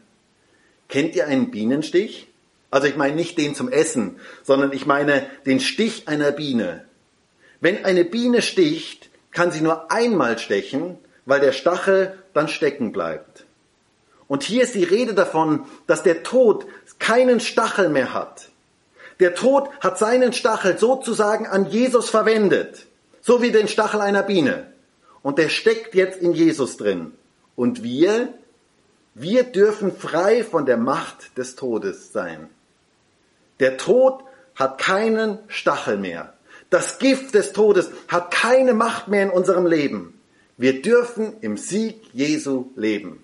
Kennt 0.88 1.16
ihr 1.16 1.26
einen 1.26 1.50
Bienenstich? 1.50 2.27
Also 2.70 2.86
ich 2.86 2.96
meine 2.96 3.14
nicht 3.14 3.38
den 3.38 3.54
zum 3.54 3.70
Essen, 3.70 4.20
sondern 4.42 4.72
ich 4.72 4.86
meine 4.86 5.26
den 5.46 5.60
Stich 5.60 6.08
einer 6.08 6.32
Biene. 6.32 6.84
Wenn 7.60 7.84
eine 7.84 8.04
Biene 8.04 8.42
sticht, 8.42 9.08
kann 9.30 9.50
sie 9.50 9.60
nur 9.60 9.90
einmal 9.90 10.38
stechen, 10.38 10.98
weil 11.24 11.40
der 11.40 11.52
Stachel 11.52 12.18
dann 12.34 12.48
stecken 12.48 12.92
bleibt. 12.92 13.44
Und 14.26 14.42
hier 14.42 14.62
ist 14.62 14.74
die 14.74 14.84
Rede 14.84 15.14
davon, 15.14 15.64
dass 15.86 16.02
der 16.02 16.22
Tod 16.22 16.66
keinen 16.98 17.40
Stachel 17.40 17.88
mehr 17.88 18.12
hat. 18.12 18.50
Der 19.20 19.34
Tod 19.34 19.70
hat 19.80 19.98
seinen 19.98 20.32
Stachel 20.32 20.78
sozusagen 20.78 21.46
an 21.46 21.66
Jesus 21.66 22.10
verwendet, 22.10 22.86
so 23.20 23.42
wie 23.42 23.50
den 23.50 23.68
Stachel 23.68 24.00
einer 24.00 24.22
Biene. 24.22 24.72
Und 25.22 25.38
der 25.38 25.48
steckt 25.48 25.94
jetzt 25.94 26.20
in 26.20 26.32
Jesus 26.32 26.76
drin. 26.76 27.12
Und 27.56 27.82
wir, 27.82 28.32
wir 29.14 29.42
dürfen 29.42 29.96
frei 29.96 30.44
von 30.44 30.66
der 30.66 30.76
Macht 30.76 31.36
des 31.36 31.56
Todes 31.56 32.12
sein. 32.12 32.48
Der 33.60 33.76
Tod 33.76 34.24
hat 34.54 34.78
keinen 34.78 35.38
Stachel 35.48 35.98
mehr. 35.98 36.34
Das 36.70 36.98
Gift 36.98 37.34
des 37.34 37.52
Todes 37.52 37.90
hat 38.08 38.30
keine 38.30 38.74
Macht 38.74 39.08
mehr 39.08 39.22
in 39.22 39.30
unserem 39.30 39.66
Leben. 39.66 40.20
Wir 40.56 40.82
dürfen 40.82 41.34
im 41.40 41.56
Sieg 41.56 42.00
Jesu 42.12 42.66
leben. 42.76 43.22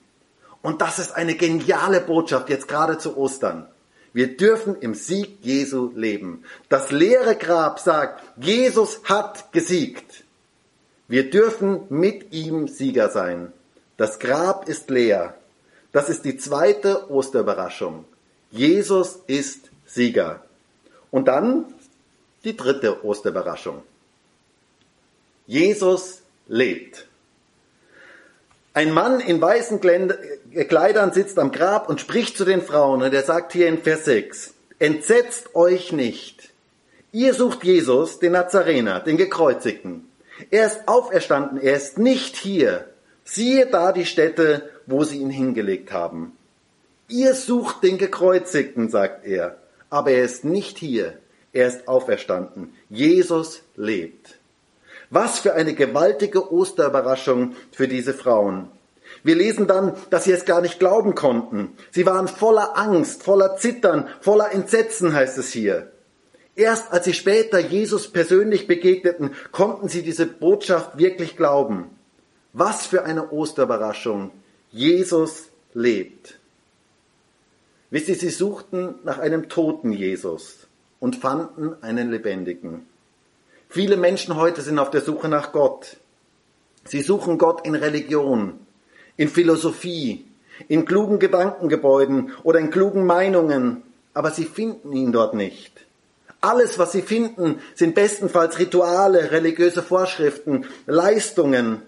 Und 0.63 0.81
das 0.81 0.99
ist 0.99 1.15
eine 1.15 1.35
geniale 1.35 2.01
Botschaft 2.01 2.49
jetzt 2.49 2.69
gerade 2.69 2.97
zu 2.97 3.19
Ostern. 3.19 3.67
Wir 4.15 4.37
dürfen 4.37 4.77
im 4.81 4.95
Sieg 4.95 5.39
Jesu 5.43 5.91
leben. 5.95 6.45
Das 6.69 6.93
leere 6.93 7.35
Grab 7.37 7.81
sagt, 7.81 8.23
Jesus 8.37 9.01
hat 9.05 9.53
gesiegt. 9.53 10.25
Wir 11.09 11.29
dürfen 11.29 11.81
mit 11.91 12.33
ihm 12.33 12.69
Sieger 12.69 13.11
sein. 13.11 13.53
Das 13.97 14.21
Grab 14.21 14.69
ist 14.69 14.89
leer. 14.89 15.35
Das 15.93 16.09
ist 16.09 16.25
die 16.25 16.39
zweite 16.39 17.11
Osterüberraschung. 17.11 18.05
Jesus 18.51 19.19
ist 19.27 19.71
Sieger. 19.95 20.43
Und 21.11 21.29
dann 21.29 21.67
die 22.45 22.57
dritte 22.57 23.05
Osterüberraschung. 23.05 23.83
Jesus 25.47 26.23
lebt. 26.49 27.07
Ein 28.73 28.93
Mann 28.93 29.21
in 29.21 29.41
weißen 29.41 29.81
Kleidern 29.81 31.13
sitzt 31.13 31.39
am 31.39 31.53
Grab 31.53 31.89
und 31.89 32.01
spricht 32.01 32.37
zu 32.37 32.45
den 32.45 32.61
Frauen 32.61 33.03
und 33.03 33.15
er 33.15 33.23
sagt 33.23 33.53
hier 33.53 33.69
in 33.69 33.79
Vers 33.79 34.05
6, 34.05 34.55
entsetzt 34.81 35.55
euch 35.55 35.93
nicht. 35.93 36.51
Ihr 37.13 37.35
sucht 37.35 37.63
Jesus, 37.63 38.19
den 38.19 38.33
Nazarener, 38.33 38.99
den 38.99 39.17
Gekreuzigten. 39.17 40.11
Er 40.51 40.67
ist 40.67 40.89
auferstanden, 40.89 41.61
er 41.61 41.77
ist 41.77 41.99
nicht 41.99 42.37
hier. 42.37 42.89
Siehe 43.23 43.67
da 43.67 43.93
die 43.93 44.07
Stätte, 44.07 44.69
wo 44.87 45.05
sie 45.05 45.19
ihn 45.19 45.31
hingelegt 45.31 45.93
haben. 45.93 46.37
Ihr 47.09 47.35
sucht 47.35 47.85
den 47.85 47.99
Gekreuzigten, 47.99 48.91
sagt 48.91 49.25
er, 49.25 49.57
aber 49.95 50.11
er 50.11 50.25
ist 50.25 50.45
nicht 50.45 50.77
hier. 50.77 51.19
Er 51.53 51.69
ist 51.69 51.87
auferstanden. 51.87 52.75
Jesus 52.91 53.63
lebt. 53.77 54.41
Was 55.09 55.39
für 55.39 55.55
eine 55.55 55.75
gewaltige 55.75 56.53
Osterüberraschung 56.53 57.55
für 57.71 57.87
diese 57.87 58.13
Frauen. 58.13 58.69
Wir 59.23 59.37
lesen 59.37 59.69
dann, 59.69 59.95
dass 60.11 60.25
sie 60.25 60.33
es 60.33 60.47
gar 60.47 60.63
nicht 60.63 60.81
glauben 60.81 61.15
konnten. 61.15 61.77
Sie 61.93 62.07
waren 62.07 62.27
voller 62.27 62.77
Angst, 62.77 63.23
voller 63.23 63.57
Zittern, 63.57 64.09
voller 64.21 64.51
Entsetzen 64.51 65.15
heißt 65.15 65.39
es 65.39 65.53
hier. 65.53 65.93
Erst 66.57 66.93
als 66.93 67.05
sie 67.05 67.15
später 67.15 67.61
Jesus 67.61 68.11
persönlich 68.11 68.67
begegneten, 68.67 69.31
konnten 69.53 69.89
sie 69.89 70.03
diese 70.03 70.27
Botschaft 70.27 70.99
wirklich 70.99 71.37
glauben. 71.37 71.91
Was 72.53 72.85
für 72.85 73.05
eine 73.05 73.31
Osterüberraschung. 73.31 74.33
Jesus 74.73 75.51
lebt. 75.73 76.41
Wisst 77.95 78.09
ihr, 78.09 78.17
sie 78.17 78.31
suchten 78.31 78.97
nach 79.05 79.21
einem 79.21 79.49
toten 79.49 79.93
Jesus 79.93 80.67
und 80.99 81.15
fanden 81.15 81.81
einen 81.81 82.11
lebendigen. 82.11 82.87
Viele 83.69 83.97
Menschen 83.97 84.35
heute 84.35 84.63
sind 84.63 84.81
auf 84.81 84.91
der 84.91 85.01
Suche 85.01 85.29
nach 85.29 85.53
Gott. 85.53 85.99
Sie 86.85 87.03
suchen 87.03 87.39
Gott 87.39 87.65
in 87.65 87.77
Religion, 87.77 88.55
in 89.17 89.29
Philosophie, 89.29 90.25
in 90.67 90.87
klugen 90.87 91.21
Gedankengebäuden 91.21 92.33
oder 92.43 92.59
in 92.59 92.71
klugen 92.71 93.07
Meinungen, 93.07 93.85
aber 94.13 94.33
sie 94.33 94.47
finden 94.47 94.93
ihn 94.93 95.13
dort 95.13 95.35
nicht. 95.35 95.87
Alles, 96.41 96.81
was 96.81 96.91
sie 96.91 97.03
finden, 97.03 97.61
sind 97.77 97.95
bestenfalls 97.95 98.59
Rituale, 98.59 99.31
religiöse 99.31 99.85
Vorschriften, 99.85 100.67
Leistungen. 100.87 101.81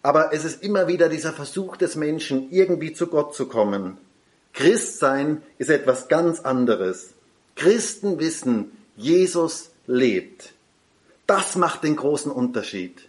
Aber 0.00 0.32
es 0.32 0.46
ist 0.46 0.62
immer 0.62 0.88
wieder 0.88 1.10
dieser 1.10 1.34
Versuch 1.34 1.76
des 1.76 1.94
Menschen, 1.94 2.50
irgendwie 2.52 2.94
zu 2.94 3.08
Gott 3.08 3.34
zu 3.34 3.48
kommen. 3.48 3.98
Christsein 4.56 5.42
ist 5.58 5.68
etwas 5.68 6.08
ganz 6.08 6.40
anderes. 6.40 7.10
Christen 7.56 8.18
wissen, 8.18 8.72
Jesus 8.96 9.70
lebt. 9.86 10.54
Das 11.26 11.56
macht 11.56 11.84
den 11.84 11.94
großen 11.94 12.32
Unterschied. 12.32 13.08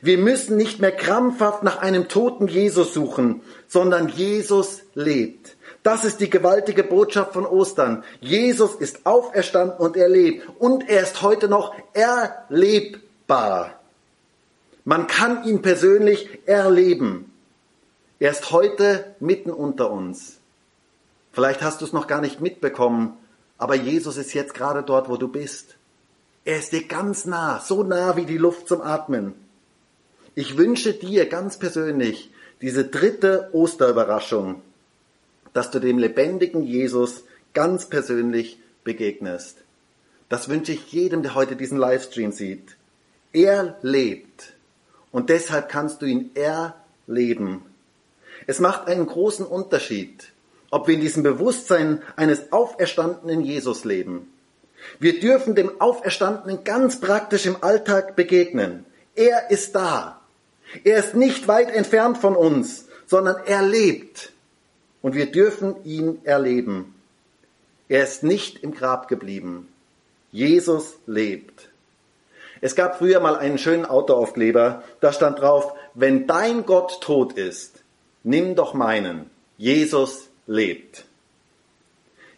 Wir 0.00 0.18
müssen 0.18 0.56
nicht 0.56 0.80
mehr 0.80 0.92
krampfhaft 0.92 1.64
nach 1.64 1.78
einem 1.78 2.08
toten 2.08 2.46
Jesus 2.46 2.94
suchen, 2.94 3.42
sondern 3.66 4.08
Jesus 4.08 4.82
lebt. 4.94 5.56
Das 5.82 6.04
ist 6.04 6.20
die 6.20 6.30
gewaltige 6.30 6.84
Botschaft 6.84 7.32
von 7.32 7.44
Ostern. 7.44 8.04
Jesus 8.20 8.76
ist 8.76 9.04
auferstanden 9.04 9.76
und 9.78 9.96
er 9.96 10.08
lebt. 10.08 10.48
Und 10.60 10.88
er 10.88 11.02
ist 11.02 11.22
heute 11.22 11.48
noch 11.48 11.74
erlebbar. 11.92 13.80
Man 14.84 15.08
kann 15.08 15.44
ihn 15.44 15.60
persönlich 15.60 16.38
erleben. 16.46 17.32
Er 18.20 18.30
ist 18.30 18.52
heute 18.52 19.16
mitten 19.18 19.50
unter 19.50 19.90
uns. 19.90 20.38
Vielleicht 21.34 21.62
hast 21.62 21.80
du 21.80 21.84
es 21.84 21.92
noch 21.92 22.06
gar 22.06 22.20
nicht 22.20 22.40
mitbekommen, 22.40 23.18
aber 23.58 23.74
Jesus 23.74 24.16
ist 24.16 24.34
jetzt 24.34 24.54
gerade 24.54 24.84
dort, 24.84 25.08
wo 25.08 25.16
du 25.16 25.26
bist. 25.26 25.74
Er 26.44 26.58
ist 26.58 26.72
dir 26.72 26.86
ganz 26.86 27.24
nah, 27.24 27.58
so 27.58 27.82
nah 27.82 28.16
wie 28.16 28.24
die 28.24 28.38
Luft 28.38 28.68
zum 28.68 28.80
Atmen. 28.80 29.34
Ich 30.36 30.56
wünsche 30.56 30.92
dir 30.94 31.28
ganz 31.28 31.58
persönlich 31.58 32.30
diese 32.60 32.84
dritte 32.84 33.50
Osterüberraschung, 33.52 34.62
dass 35.52 35.72
du 35.72 35.80
dem 35.80 35.98
lebendigen 35.98 36.62
Jesus 36.62 37.24
ganz 37.52 37.88
persönlich 37.88 38.60
begegnest. 38.84 39.58
Das 40.28 40.48
wünsche 40.48 40.72
ich 40.72 40.92
jedem, 40.92 41.22
der 41.22 41.34
heute 41.34 41.56
diesen 41.56 41.78
Livestream 41.78 42.30
sieht. 42.30 42.76
Er 43.32 43.76
lebt 43.82 44.52
und 45.10 45.30
deshalb 45.30 45.68
kannst 45.68 46.00
du 46.00 46.06
ihn 46.06 46.30
erleben. 46.34 47.62
Es 48.46 48.60
macht 48.60 48.86
einen 48.86 49.06
großen 49.06 49.46
Unterschied, 49.46 50.32
ob 50.74 50.88
wir 50.88 50.94
in 50.94 51.00
diesem 51.00 51.22
Bewusstsein 51.22 52.02
eines 52.16 52.52
auferstandenen 52.52 53.40
Jesus 53.40 53.84
leben 53.84 54.28
wir 54.98 55.20
dürfen 55.20 55.54
dem 55.54 55.80
Auferstandenen 55.80 56.64
ganz 56.64 57.00
praktisch 57.00 57.46
im 57.46 57.62
Alltag 57.62 58.16
begegnen. 58.16 58.84
Er 59.14 59.50
ist 59.50 59.74
da. 59.74 60.20
Er 60.82 60.98
ist 60.98 61.14
nicht 61.14 61.48
weit 61.48 61.70
entfernt 61.70 62.18
von 62.18 62.36
uns, 62.36 62.86
sondern 63.06 63.36
er 63.46 63.62
lebt. 63.62 64.32
Und 65.02 65.14
wir 65.14 65.30
dürfen 65.30 65.76
ihn 65.84 66.20
erleben. 66.24 66.94
Er 67.88 68.02
ist 68.02 68.22
nicht 68.22 68.62
im 68.62 68.74
Grab 68.74 69.08
geblieben. 69.08 69.68
Jesus 70.32 70.94
lebt. 71.06 71.68
Es 72.60 72.74
gab 72.74 72.98
früher 72.98 73.20
mal 73.20 73.36
einen 73.36 73.58
schönen 73.58 73.84
Autoaufkleber, 73.84 74.82
da 75.00 75.12
stand 75.12 75.40
drauf, 75.40 75.74
wenn 75.92 76.26
dein 76.26 76.64
Gott 76.64 77.02
tot 77.02 77.34
ist, 77.34 77.84
nimm 78.22 78.54
doch 78.54 78.72
meinen. 78.72 79.30
Jesus 79.58 80.28
lebt. 80.46 81.04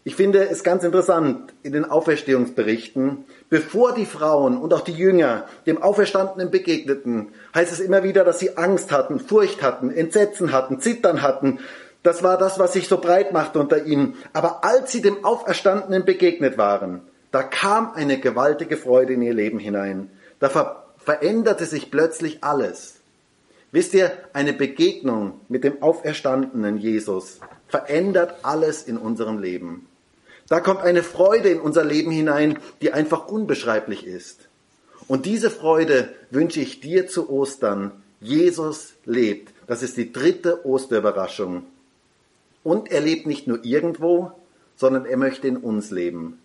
Ich 0.07 0.15
finde 0.15 0.49
es 0.49 0.63
ganz 0.63 0.85
interessant 0.85 1.53
in 1.65 1.73
den 1.73 1.85
Auferstehungsberichten, 1.85 3.25
bevor 3.51 3.93
die 3.93 4.07
Frauen 4.07 4.57
und 4.57 4.73
auch 4.73 4.83
die 4.83 4.93
Jünger 4.93 5.47
dem 5.67 5.83
Auferstandenen 5.83 6.53
begegneten, 6.53 7.31
heißt 7.57 7.73
es 7.73 7.81
immer 7.81 8.05
wieder, 8.05 8.23
dass 8.23 8.39
sie 8.39 8.57
Angst 8.57 8.93
hatten, 8.93 9.19
Furcht 9.19 9.63
hatten, 9.63 9.91
Entsetzen 9.91 10.53
hatten, 10.53 10.81
Zittern 10.81 11.23
hatten. 11.23 11.59
Das 12.05 12.23
war 12.23 12.39
das, 12.39 12.61
was 12.61 12.75
sich 12.75 12.87
so 12.87 12.99
breit 12.99 13.33
machte 13.33 13.59
unter 13.59 13.85
ihnen. 13.85 14.15
Aber 14.33 14.63
als 14.63 14.93
sie 14.93 15.03
dem 15.03 15.25
Auferstandenen 15.25 16.05
begegnet 16.05 16.57
waren, 16.57 17.01
da 17.33 17.43
kam 17.43 17.93
eine 17.93 18.21
gewaltige 18.21 18.77
Freude 18.77 19.15
in 19.15 19.23
ihr 19.23 19.35
Leben 19.35 19.59
hinein. 19.59 20.11
Da 20.39 20.49
ver 20.49 20.85
veränderte 20.99 21.67
sich 21.67 21.91
plötzlich 21.91 22.45
alles. 22.45 22.96
Wisst 23.73 23.95
ihr, 23.95 24.13
eine 24.33 24.53
Begegnung 24.53 25.41
mit 25.49 25.65
dem 25.65 25.83
auferstandenen 25.83 26.79
Jesus 26.79 27.41
verändert 27.69 28.37
alles 28.43 28.83
in 28.85 28.97
unserem 28.97 29.39
Leben. 29.39 29.87
Da 30.49 30.61
kommt 30.61 30.81
eine 30.81 31.03
Freude 31.03 31.49
in 31.49 31.61
unser 31.61 31.85
Leben 31.85 32.11
hinein, 32.11 32.59
die 32.81 32.93
einfach 32.93 33.29
unbeschreiblich 33.29 34.07
ist. 34.07 34.49
Und 35.09 35.27
diese 35.27 35.51
Freude 35.51 36.11
wünsche 36.31 36.61
ich 36.61 36.81
dir 36.81 37.09
zu 37.09 37.29
Ostern. 37.29 37.93
Jesus 38.21 38.95
lebt. 39.05 39.53
Das 39.67 39.83
ist 39.83 39.97
die 39.97 40.13
dritte 40.13 40.65
Osterüberraschung. 40.65 41.65
Und 42.63 42.91
er 42.91 43.01
lebt 43.01 43.27
nicht 43.27 43.47
nur 43.47 43.65
irgendwo, 43.65 44.33
sondern 44.77 45.07
er 45.07 45.17
möchte 45.17 45.49
in 45.49 45.57
uns 45.57 45.91
leben. 45.91 46.39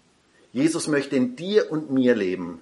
Jesus 0.53 0.87
möchte 0.87 1.15
in 1.15 1.35
dir 1.35 1.71
und 1.71 1.91
mir 1.91 2.15
leben. 2.15 2.59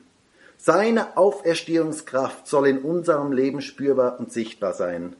Seine 0.59 1.17
Auferstehungskraft 1.17 2.47
soll 2.47 2.67
in 2.67 2.79
unserem 2.79 3.31
Leben 3.31 3.61
spürbar 3.61 4.19
und 4.19 4.31
sichtbar 4.31 4.73
sein. 4.73 5.15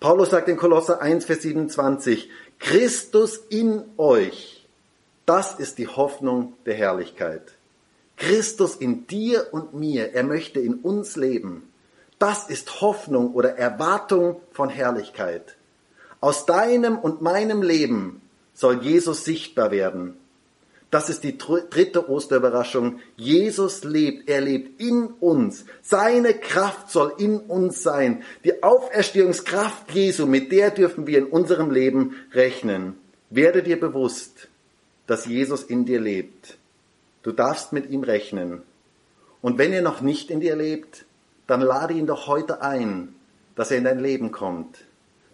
Paulus 0.00 0.30
sagt 0.30 0.48
in 0.48 0.56
Kolosser 0.56 1.02
1, 1.02 1.26
Vers 1.26 1.42
27, 1.42 2.30
Christus 2.58 3.36
in 3.50 3.84
euch 3.98 4.58
das 5.28 5.58
ist 5.58 5.76
die 5.76 5.86
Hoffnung 5.86 6.54
der 6.64 6.72
Herrlichkeit. 6.72 7.52
Christus 8.16 8.76
in 8.76 9.06
dir 9.06 9.48
und 9.52 9.74
mir, 9.74 10.14
er 10.14 10.24
möchte 10.24 10.58
in 10.58 10.76
uns 10.76 11.16
leben. 11.16 11.70
Das 12.18 12.48
ist 12.48 12.80
Hoffnung 12.80 13.34
oder 13.34 13.58
Erwartung 13.58 14.40
von 14.52 14.70
Herrlichkeit. 14.70 15.58
Aus 16.22 16.46
deinem 16.46 16.98
und 16.98 17.20
meinem 17.20 17.60
Leben 17.60 18.22
soll 18.54 18.82
Jesus 18.82 19.26
sichtbar 19.26 19.70
werden. 19.70 20.16
Das 20.90 21.10
ist 21.10 21.22
die 21.22 21.36
dritte 21.36 22.08
Osterüberraschung. 22.08 23.00
Jesus 23.16 23.84
lebt, 23.84 24.28
er 24.28 24.40
lebt 24.40 24.80
in 24.80 25.08
uns. 25.20 25.66
Seine 25.82 26.32
Kraft 26.32 26.90
soll 26.90 27.12
in 27.18 27.38
uns 27.38 27.82
sein. 27.82 28.22
Die 28.44 28.62
Auferstehungskraft 28.62 29.90
Jesu, 29.92 30.26
mit 30.26 30.50
der 30.50 30.70
dürfen 30.70 31.06
wir 31.06 31.18
in 31.18 31.26
unserem 31.26 31.70
Leben 31.70 32.16
rechnen. 32.32 32.94
Werde 33.28 33.62
dir 33.62 33.78
bewusst, 33.78 34.48
dass 35.06 35.26
Jesus 35.26 35.62
in 35.62 35.84
dir 35.84 36.00
lebt. 36.00 36.56
Du 37.22 37.32
darfst 37.32 37.74
mit 37.74 37.90
ihm 37.90 38.02
rechnen. 38.02 38.62
Und 39.42 39.58
wenn 39.58 39.74
er 39.74 39.82
noch 39.82 40.00
nicht 40.00 40.30
in 40.30 40.40
dir 40.40 40.56
lebt, 40.56 41.04
dann 41.46 41.60
lade 41.60 41.94
ihn 41.94 42.06
doch 42.06 42.26
heute 42.26 42.62
ein, 42.62 43.14
dass 43.56 43.70
er 43.70 43.78
in 43.78 43.84
dein 43.84 44.00
Leben 44.00 44.32
kommt, 44.32 44.78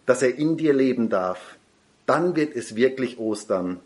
dass 0.07 0.23
er 0.23 0.37
in 0.37 0.57
dir 0.57 0.73
leben 0.73 1.09
darf. 1.09 1.57
Dann 2.07 2.35
wird 2.35 2.57
es 2.57 2.75
wirklich 2.75 3.19
Ostern. 3.19 3.81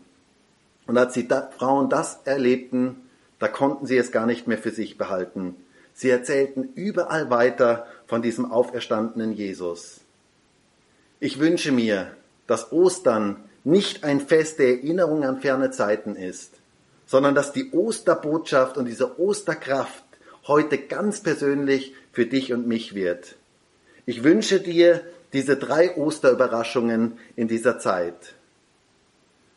Und 0.89 0.97
als 0.97 1.13
die 1.13 1.27
Frauen 1.55 1.87
das 1.87 2.21
erlebten, 2.25 2.95
da 3.37 3.47
konnten 3.47 3.85
sie 3.85 3.95
es 3.95 4.11
gar 4.11 4.25
nicht 4.25 4.47
mehr 4.47 4.57
für 4.57 4.71
sich 4.71 4.97
behalten. 4.97 5.55
Sie 5.93 6.09
erzählten 6.09 6.69
überall 6.73 7.29
weiter 7.29 7.85
von 8.07 8.23
diesem 8.23 8.51
auferstandenen 8.51 9.33
Jesus. 9.33 9.99
Ich 11.19 11.39
wünsche 11.39 11.71
mir, 11.71 12.07
dass 12.47 12.71
Ostern 12.71 13.35
nicht 13.63 14.03
ein 14.03 14.19
Fest 14.19 14.57
der 14.57 14.69
Erinnerung 14.69 15.23
an 15.23 15.41
ferne 15.41 15.69
Zeiten 15.69 16.15
ist, 16.15 16.53
sondern 17.05 17.35
dass 17.35 17.53
die 17.53 17.69
Osterbotschaft 17.69 18.75
und 18.75 18.85
diese 18.85 19.19
Osterkraft 19.19 20.03
heute 20.47 20.79
ganz 20.79 21.21
persönlich 21.21 21.93
für 22.13 22.25
dich 22.25 22.51
und 22.51 22.65
mich 22.65 22.95
wird. 22.95 23.35
Ich 24.07 24.23
wünsche 24.23 24.59
dir 24.59 25.03
diese 25.33 25.55
drei 25.55 25.95
Osterüberraschungen 25.97 27.19
in 27.35 27.47
dieser 27.47 27.77
Zeit. 27.77 28.33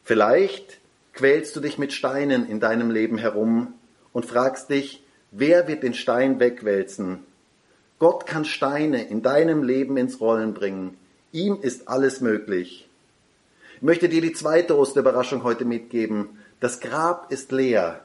Vielleicht 0.05 0.82
quälst 1.13 1.55
du 1.57 1.61
dich 1.61 1.79
mit 1.79 1.93
Steinen 1.93 2.49
in 2.49 2.61
deinem 2.61 2.91
Leben 2.91 3.19
herum 3.19 3.75
und 4.13 4.27
fragst 4.27 4.71
dich, 4.71 5.03
wer 5.31 5.69
wird 5.69 5.83
den 5.83 5.95
Stein 5.95 6.41
wegwälzen? 6.41 7.21
Gott 7.99 8.27
kann 8.27 8.45
Steine 8.45 9.05
in 9.09 9.23
deinem 9.23 9.63
Leben 9.63 9.97
ins 9.97 10.21
Rollen 10.21 10.55
bringen. 10.55 10.97
Ihm 11.31 11.59
ist 11.63 11.89
alles 11.89 12.21
möglich. 12.21 12.89
Ich 13.77 13.83
möchte 13.83 14.09
dir 14.09 14.21
die 14.21 14.33
zweite 14.33 14.77
Osterüberraschung 14.77 15.45
heute 15.45 15.65
mitgeben. 15.65 16.39
Das 16.61 16.81
Grab 16.81 17.33
ist 17.33 17.53
leer. 17.53 18.05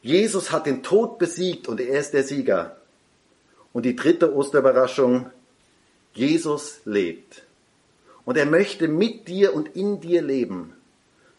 Jesus 0.00 0.50
hat 0.50 0.66
den 0.66 0.82
Tod 0.82 1.18
besiegt 1.18 1.68
und 1.68 1.80
er 1.80 2.00
ist 2.00 2.12
der 2.12 2.24
Sieger. 2.24 2.76
Und 3.72 3.84
die 3.84 3.96
dritte 3.96 4.34
Osterüberraschung, 4.34 5.30
Jesus 6.12 6.80
lebt. 6.84 7.44
Und 8.24 8.36
er 8.36 8.46
möchte 8.46 8.88
mit 8.88 9.28
dir 9.28 9.54
und 9.54 9.74
in 9.74 10.00
dir 10.00 10.22
leben. 10.22 10.74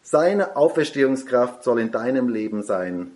Seine 0.06 0.54
Auferstehungskraft 0.54 1.64
soll 1.64 1.80
in 1.80 1.90
deinem 1.90 2.28
Leben 2.28 2.62
sein. 2.62 3.10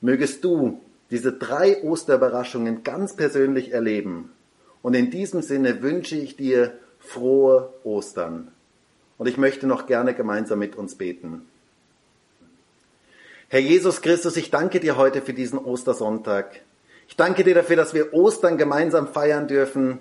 Mögest 0.00 0.42
du 0.42 0.80
diese 1.10 1.34
drei 1.34 1.82
Osterüberraschungen 1.82 2.82
ganz 2.82 3.14
persönlich 3.14 3.72
erleben. 3.72 4.32
Und 4.80 4.94
in 4.94 5.10
diesem 5.10 5.42
Sinne 5.42 5.82
wünsche 5.82 6.16
ich 6.16 6.36
dir 6.36 6.72
frohe 6.98 7.72
Ostern. 7.84 8.48
Und 9.18 9.26
ich 9.26 9.36
möchte 9.36 9.66
noch 9.66 9.86
gerne 9.86 10.14
gemeinsam 10.14 10.58
mit 10.58 10.76
uns 10.76 10.94
beten. 10.94 11.42
Herr 13.48 13.60
Jesus 13.60 14.00
Christus, 14.00 14.36
ich 14.38 14.50
danke 14.50 14.80
dir 14.80 14.96
heute 14.96 15.20
für 15.20 15.34
diesen 15.34 15.58
Ostersonntag. 15.58 16.62
Ich 17.06 17.16
danke 17.16 17.44
dir 17.44 17.54
dafür, 17.54 17.76
dass 17.76 17.92
wir 17.92 18.14
Ostern 18.14 18.56
gemeinsam 18.56 19.08
feiern 19.08 19.46
dürfen. 19.46 19.98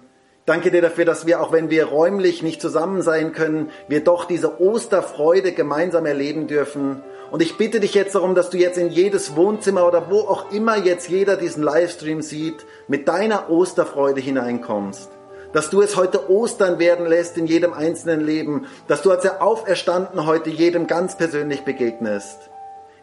Danke 0.47 0.71
dir 0.71 0.81
dafür, 0.81 1.03
dass 1.03 1.25
wir, 1.25 1.41
auch 1.41 1.51
wenn 1.51 1.69
wir 1.69 1.87
räumlich 1.87 2.41
nicht 2.41 2.61
zusammen 2.61 3.01
sein 3.01 3.33
können, 3.33 3.69
wir 3.89 4.01
doch 4.01 4.23
diese 4.23 4.61
Osterfreude 4.61 5.51
gemeinsam 5.51 6.05
erleben 6.05 6.47
dürfen. 6.47 7.03
Und 7.31 7.41
ich 7.41 7.57
bitte 7.57 7.81
dich 7.81 7.93
jetzt 7.93 8.15
darum, 8.15 8.33
dass 8.33 8.49
du 8.49 8.57
jetzt 8.57 8.77
in 8.77 8.87
jedes 8.87 9.35
Wohnzimmer 9.35 9.85
oder 9.85 10.09
wo 10.09 10.21
auch 10.21 10.49
immer 10.53 10.77
jetzt 10.77 11.09
jeder 11.09 11.35
diesen 11.35 11.63
Livestream 11.63 12.21
sieht, 12.21 12.65
mit 12.87 13.09
deiner 13.09 13.49
Osterfreude 13.49 14.21
hineinkommst. 14.21 15.09
Dass 15.51 15.69
du 15.69 15.81
es 15.81 15.97
heute 15.97 16.31
Ostern 16.31 16.79
werden 16.79 17.07
lässt 17.07 17.37
in 17.37 17.45
jedem 17.45 17.73
einzelnen 17.73 18.25
Leben. 18.25 18.67
Dass 18.87 19.01
du 19.01 19.11
als 19.11 19.23
der 19.23 19.41
Auferstanden 19.43 20.25
heute 20.25 20.49
jedem 20.49 20.87
ganz 20.87 21.17
persönlich 21.17 21.65
begegnest. 21.65 22.49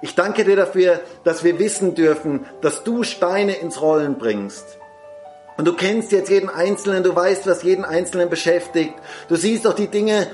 Ich 0.01 0.15
danke 0.15 0.45
dir 0.45 0.57
dafür, 0.57 0.99
dass 1.25 1.45
wir 1.45 1.59
wissen 1.59 1.95
dürfen, 1.95 2.47
dass 2.63 2.85
du 2.85 3.03
Steine 3.03 3.55
ins 3.57 3.83
Rollen 3.83 4.17
bringst. 4.17 4.79
Und 5.57 5.67
du 5.67 5.75
kennst 5.75 6.11
jetzt 6.13 6.31
jeden 6.31 6.49
Einzelnen, 6.49 7.03
du 7.03 7.15
weißt, 7.15 7.47
was 7.47 7.63
jeden 7.63 7.85
Einzelnen 7.85 8.29
beschäftigt. 8.29 8.95
Du 9.29 9.37
siehst 9.37 9.67
auch 9.67 9.75
die 9.75 9.87
Dinge, 9.87 10.27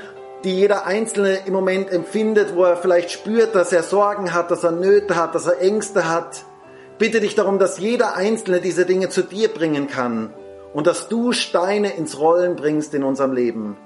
die 0.44 0.56
jeder 0.56 0.86
Einzelne 0.86 1.40
im 1.44 1.52
Moment 1.52 1.90
empfindet, 1.90 2.54
wo 2.54 2.64
er 2.64 2.76
vielleicht 2.76 3.10
spürt, 3.10 3.54
dass 3.54 3.72
er 3.72 3.82
Sorgen 3.82 4.32
hat, 4.32 4.50
dass 4.50 4.64
er 4.64 4.72
Nöte 4.72 5.16
hat, 5.16 5.34
dass 5.34 5.46
er 5.46 5.60
Ängste 5.60 6.08
hat. 6.08 6.44
Bitte 6.98 7.20
dich 7.20 7.34
darum, 7.34 7.58
dass 7.58 7.78
jeder 7.78 8.16
Einzelne 8.16 8.60
diese 8.60 8.86
Dinge 8.86 9.10
zu 9.10 9.22
dir 9.22 9.48
bringen 9.48 9.88
kann 9.88 10.32
und 10.72 10.86
dass 10.86 11.08
du 11.08 11.32
Steine 11.32 11.94
ins 11.96 12.18
Rollen 12.18 12.56
bringst 12.56 12.94
in 12.94 13.04
unserem 13.04 13.32
Leben 13.32 13.76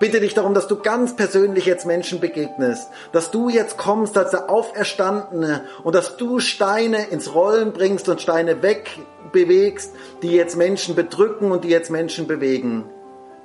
bitte 0.00 0.18
dich 0.18 0.34
darum, 0.34 0.54
dass 0.54 0.66
du 0.66 0.76
ganz 0.76 1.14
persönlich 1.14 1.66
jetzt 1.66 1.86
Menschen 1.86 2.18
begegnest, 2.18 2.88
dass 3.12 3.30
du 3.30 3.48
jetzt 3.48 3.76
kommst 3.78 4.18
als 4.18 4.32
der 4.32 4.50
Auferstandene 4.50 5.62
und 5.84 5.94
dass 5.94 6.16
du 6.16 6.40
Steine 6.40 7.06
ins 7.10 7.32
Rollen 7.32 7.72
bringst 7.72 8.08
und 8.08 8.20
Steine 8.20 8.62
wegbewegst, 8.62 9.94
die 10.22 10.32
jetzt 10.32 10.56
Menschen 10.56 10.96
bedrücken 10.96 11.52
und 11.52 11.62
die 11.62 11.68
jetzt 11.68 11.90
Menschen 11.90 12.26
bewegen. 12.26 12.86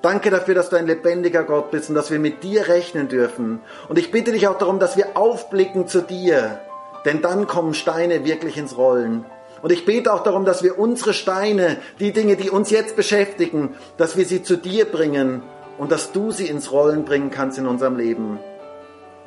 Danke 0.01 0.29
dafür, 0.29 0.55
dass 0.55 0.69
du 0.69 0.77
ein 0.77 0.87
lebendiger 0.87 1.43
Gott 1.43 1.71
bist 1.71 1.89
und 1.89 1.95
dass 1.95 2.09
wir 2.09 2.19
mit 2.19 2.43
dir 2.43 2.67
rechnen 2.67 3.07
dürfen. 3.07 3.61
Und 3.89 3.99
ich 3.99 4.11
bitte 4.11 4.31
dich 4.31 4.47
auch 4.47 4.57
darum, 4.57 4.79
dass 4.79 4.97
wir 4.97 5.17
aufblicken 5.17 5.87
zu 5.87 6.01
dir, 6.01 6.61
denn 7.05 7.21
dann 7.21 7.47
kommen 7.47 7.73
Steine 7.73 8.23
wirklich 8.23 8.57
ins 8.57 8.77
Rollen. 8.77 9.25
Und 9.61 9.71
ich 9.71 9.83
bete 9.83 10.13
auch 10.13 10.21
darum, 10.21 10.45
dass 10.45 10.63
wir 10.63 10.77
unsere 10.77 11.13
Steine, 11.13 11.77
die 11.99 12.13
Dinge, 12.13 12.35
die 12.35 12.51
uns 12.51 12.69
jetzt 12.69 12.95
beschäftigen, 12.95 13.75
dass 13.97 14.15
wir 14.15 14.25
sie 14.25 14.43
zu 14.43 14.57
dir 14.57 14.85
bringen 14.85 15.41
und 15.77 15.91
dass 15.91 16.11
du 16.11 16.31
sie 16.31 16.47
ins 16.47 16.71
Rollen 16.71 17.05
bringen 17.05 17.31
kannst 17.31 17.57
in 17.57 17.67
unserem 17.67 17.97
Leben. 17.97 18.39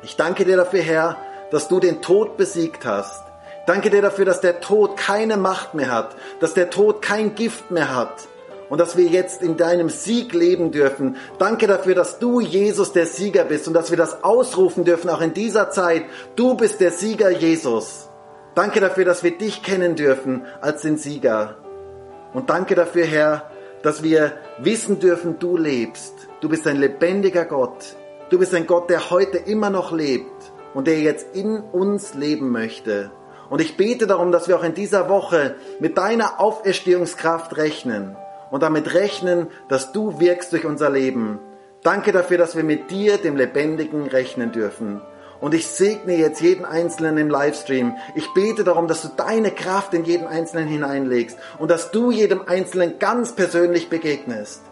Ich 0.01 0.15
danke 0.15 0.45
dir 0.45 0.57
dafür, 0.57 0.81
Herr, 0.81 1.17
dass 1.51 1.67
du 1.67 1.79
den 1.79 2.01
Tod 2.01 2.37
besiegt 2.37 2.85
hast. 2.85 3.23
Danke 3.65 3.89
dir 3.89 4.01
dafür, 4.01 4.25
dass 4.25 4.41
der 4.41 4.61
Tod 4.61 4.97
keine 4.97 5.37
Macht 5.37 5.73
mehr 5.73 5.91
hat, 5.91 6.15
dass 6.39 6.53
der 6.53 6.69
Tod 6.69 7.01
kein 7.01 7.35
Gift 7.35 7.69
mehr 7.69 7.95
hat 7.95 8.27
und 8.69 8.79
dass 8.79 8.97
wir 8.97 9.05
jetzt 9.05 9.41
in 9.41 9.57
deinem 9.57 9.89
Sieg 9.89 10.33
leben 10.33 10.71
dürfen. 10.71 11.17
Danke 11.37 11.67
dafür, 11.67 11.95
dass 11.95 12.19
du 12.19 12.39
Jesus 12.39 12.93
der 12.93 13.05
Sieger 13.05 13.43
bist 13.43 13.67
und 13.67 13.73
dass 13.73 13.89
wir 13.89 13.97
das 13.97 14.23
ausrufen 14.23 14.85
dürfen, 14.85 15.09
auch 15.09 15.21
in 15.21 15.33
dieser 15.33 15.71
Zeit. 15.71 16.03
Du 16.35 16.55
bist 16.55 16.79
der 16.79 16.91
Sieger 16.91 17.29
Jesus. 17.29 18.09
Danke 18.55 18.79
dafür, 18.79 19.05
dass 19.05 19.23
wir 19.23 19.37
dich 19.37 19.63
kennen 19.63 19.95
dürfen 19.95 20.45
als 20.61 20.81
den 20.81 20.97
Sieger. 20.97 21.55
Und 22.33 22.49
danke 22.49 22.75
dafür, 22.75 23.05
Herr, 23.05 23.51
dass 23.81 24.03
wir 24.03 24.33
wissen 24.59 24.99
dürfen, 24.99 25.39
du 25.39 25.57
lebst. 25.57 26.28
Du 26.41 26.47
bist 26.47 26.65
ein 26.67 26.77
lebendiger 26.77 27.43
Gott. 27.43 27.97
Du 28.29 28.39
bist 28.39 28.55
ein 28.55 28.65
Gott, 28.65 28.89
der 28.89 29.09
heute 29.09 29.37
immer 29.37 29.69
noch 29.69 29.91
lebt 29.91 30.53
und 30.73 30.87
der 30.87 31.01
jetzt 31.01 31.35
in 31.35 31.59
uns 31.59 32.13
leben 32.13 32.49
möchte. 32.51 33.11
Und 33.49 33.59
ich 33.59 33.75
bete 33.75 34.07
darum, 34.07 34.31
dass 34.31 34.47
wir 34.47 34.55
auch 34.55 34.63
in 34.63 34.73
dieser 34.73 35.09
Woche 35.09 35.55
mit 35.81 35.97
deiner 35.97 36.39
Auferstehungskraft 36.39 37.57
rechnen 37.57 38.15
und 38.51 38.63
damit 38.63 38.93
rechnen, 38.93 39.47
dass 39.67 39.91
du 39.91 40.21
wirkst 40.21 40.53
durch 40.53 40.65
unser 40.65 40.89
Leben. 40.89 41.39
Danke 41.83 42.13
dafür, 42.13 42.37
dass 42.37 42.55
wir 42.55 42.63
mit 42.63 42.89
dir, 42.89 43.17
dem 43.17 43.35
Lebendigen, 43.35 44.07
rechnen 44.07 44.53
dürfen. 44.53 45.01
Und 45.41 45.53
ich 45.53 45.67
segne 45.67 46.15
jetzt 46.15 46.39
jeden 46.39 46.63
Einzelnen 46.63 47.17
im 47.17 47.29
Livestream. 47.29 47.97
Ich 48.15 48.33
bete 48.33 48.63
darum, 48.63 48.87
dass 48.87 49.01
du 49.01 49.09
deine 49.09 49.51
Kraft 49.51 49.93
in 49.93 50.05
jeden 50.05 50.27
Einzelnen 50.27 50.69
hineinlegst 50.69 51.37
und 51.57 51.69
dass 51.69 51.91
du 51.91 52.11
jedem 52.11 52.43
Einzelnen 52.47 52.97
ganz 52.97 53.33
persönlich 53.33 53.89
begegnest 53.89 54.68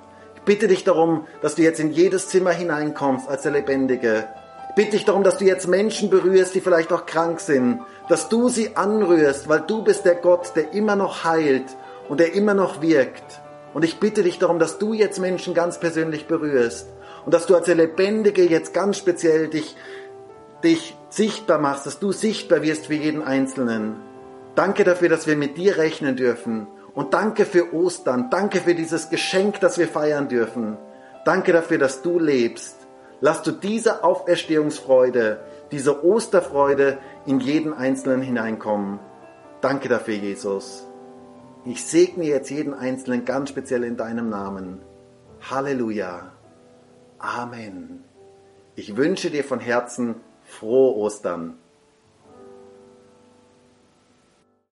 bitte 0.47 0.67
dich 0.67 0.83
darum, 0.83 1.27
dass 1.41 1.53
du 1.53 1.61
jetzt 1.61 1.79
in 1.79 1.91
jedes 1.91 2.29
Zimmer 2.29 2.51
hineinkommst 2.51 3.29
als 3.29 3.43
der 3.43 3.51
Lebendige. 3.51 4.27
Bitte 4.75 4.91
dich 4.91 5.05
darum, 5.05 5.23
dass 5.23 5.37
du 5.37 5.45
jetzt 5.45 5.67
Menschen 5.67 6.09
berührst, 6.09 6.55
die 6.55 6.61
vielleicht 6.61 6.91
auch 6.91 7.05
krank 7.05 7.39
sind, 7.39 7.81
dass 8.09 8.29
du 8.29 8.49
sie 8.49 8.75
anrührst, 8.75 9.49
weil 9.49 9.61
du 9.61 9.83
bist 9.83 10.05
der 10.05 10.15
Gott, 10.15 10.53
der 10.55 10.73
immer 10.73 10.95
noch 10.95 11.23
heilt 11.23 11.65
und 12.09 12.19
der 12.19 12.33
immer 12.33 12.53
noch 12.53 12.81
wirkt. 12.81 13.41
Und 13.73 13.83
ich 13.83 13.99
bitte 13.99 14.23
dich 14.23 14.39
darum, 14.39 14.57
dass 14.57 14.79
du 14.79 14.93
jetzt 14.93 15.19
Menschen 15.19 15.53
ganz 15.53 15.79
persönlich 15.79 16.27
berührst 16.27 16.87
und 17.25 17.33
dass 17.33 17.45
du 17.45 17.55
als 17.55 17.65
der 17.65 17.75
Lebendige 17.75 18.43
jetzt 18.43 18.73
ganz 18.73 18.97
speziell 18.97 19.49
dich, 19.49 19.75
dich 20.63 20.95
sichtbar 21.09 21.59
machst, 21.59 21.85
dass 21.85 21.99
du 21.99 22.11
sichtbar 22.13 22.61
wirst 22.61 22.87
für 22.87 22.95
jeden 22.95 23.21
Einzelnen. 23.21 23.97
Danke 24.55 24.85
dafür, 24.85 25.09
dass 25.09 25.27
wir 25.27 25.35
mit 25.35 25.57
dir 25.57 25.77
rechnen 25.77 26.15
dürfen 26.15 26.67
und 26.97 27.13
danke 27.13 27.45
für 27.45 27.75
Ostern. 27.75 28.31
Danke 28.31 28.59
für 28.59 28.73
dieses 28.73 29.11
Geschenk, 29.11 29.59
das 29.59 29.77
wir 29.77 29.87
feiern 29.87 30.29
dürfen. 30.29 30.79
Danke 31.25 31.53
dafür, 31.53 31.77
dass 31.77 32.01
du 32.01 32.17
lebst. 32.17 32.75
Lass 33.21 33.43
du 33.43 33.51
diese 33.51 34.03
Auferstehungsfreude, 34.03 35.39
diese 35.69 36.03
Osterfreude 36.03 36.97
in 37.27 37.39
jeden 37.39 37.71
Einzelnen 37.71 38.23
hineinkommen. 38.23 38.97
Danke 39.61 39.89
dafür, 39.89 40.15
Jesus. 40.15 40.87
Ich 41.65 41.85
segne 41.85 42.23
jetzt 42.23 42.49
jeden 42.49 42.73
Einzelnen 42.73 43.25
ganz 43.25 43.49
speziell 43.49 43.83
in 43.83 43.95
deinem 43.95 44.29
Namen. 44.31 44.81
Halleluja. 45.51 46.31
Amen. 47.19 48.05
Ich 48.73 48.97
wünsche 48.97 49.29
dir 49.29 49.43
von 49.43 49.59
Herzen 49.59 50.15
frohe 50.45 50.95
Ostern. 50.95 51.59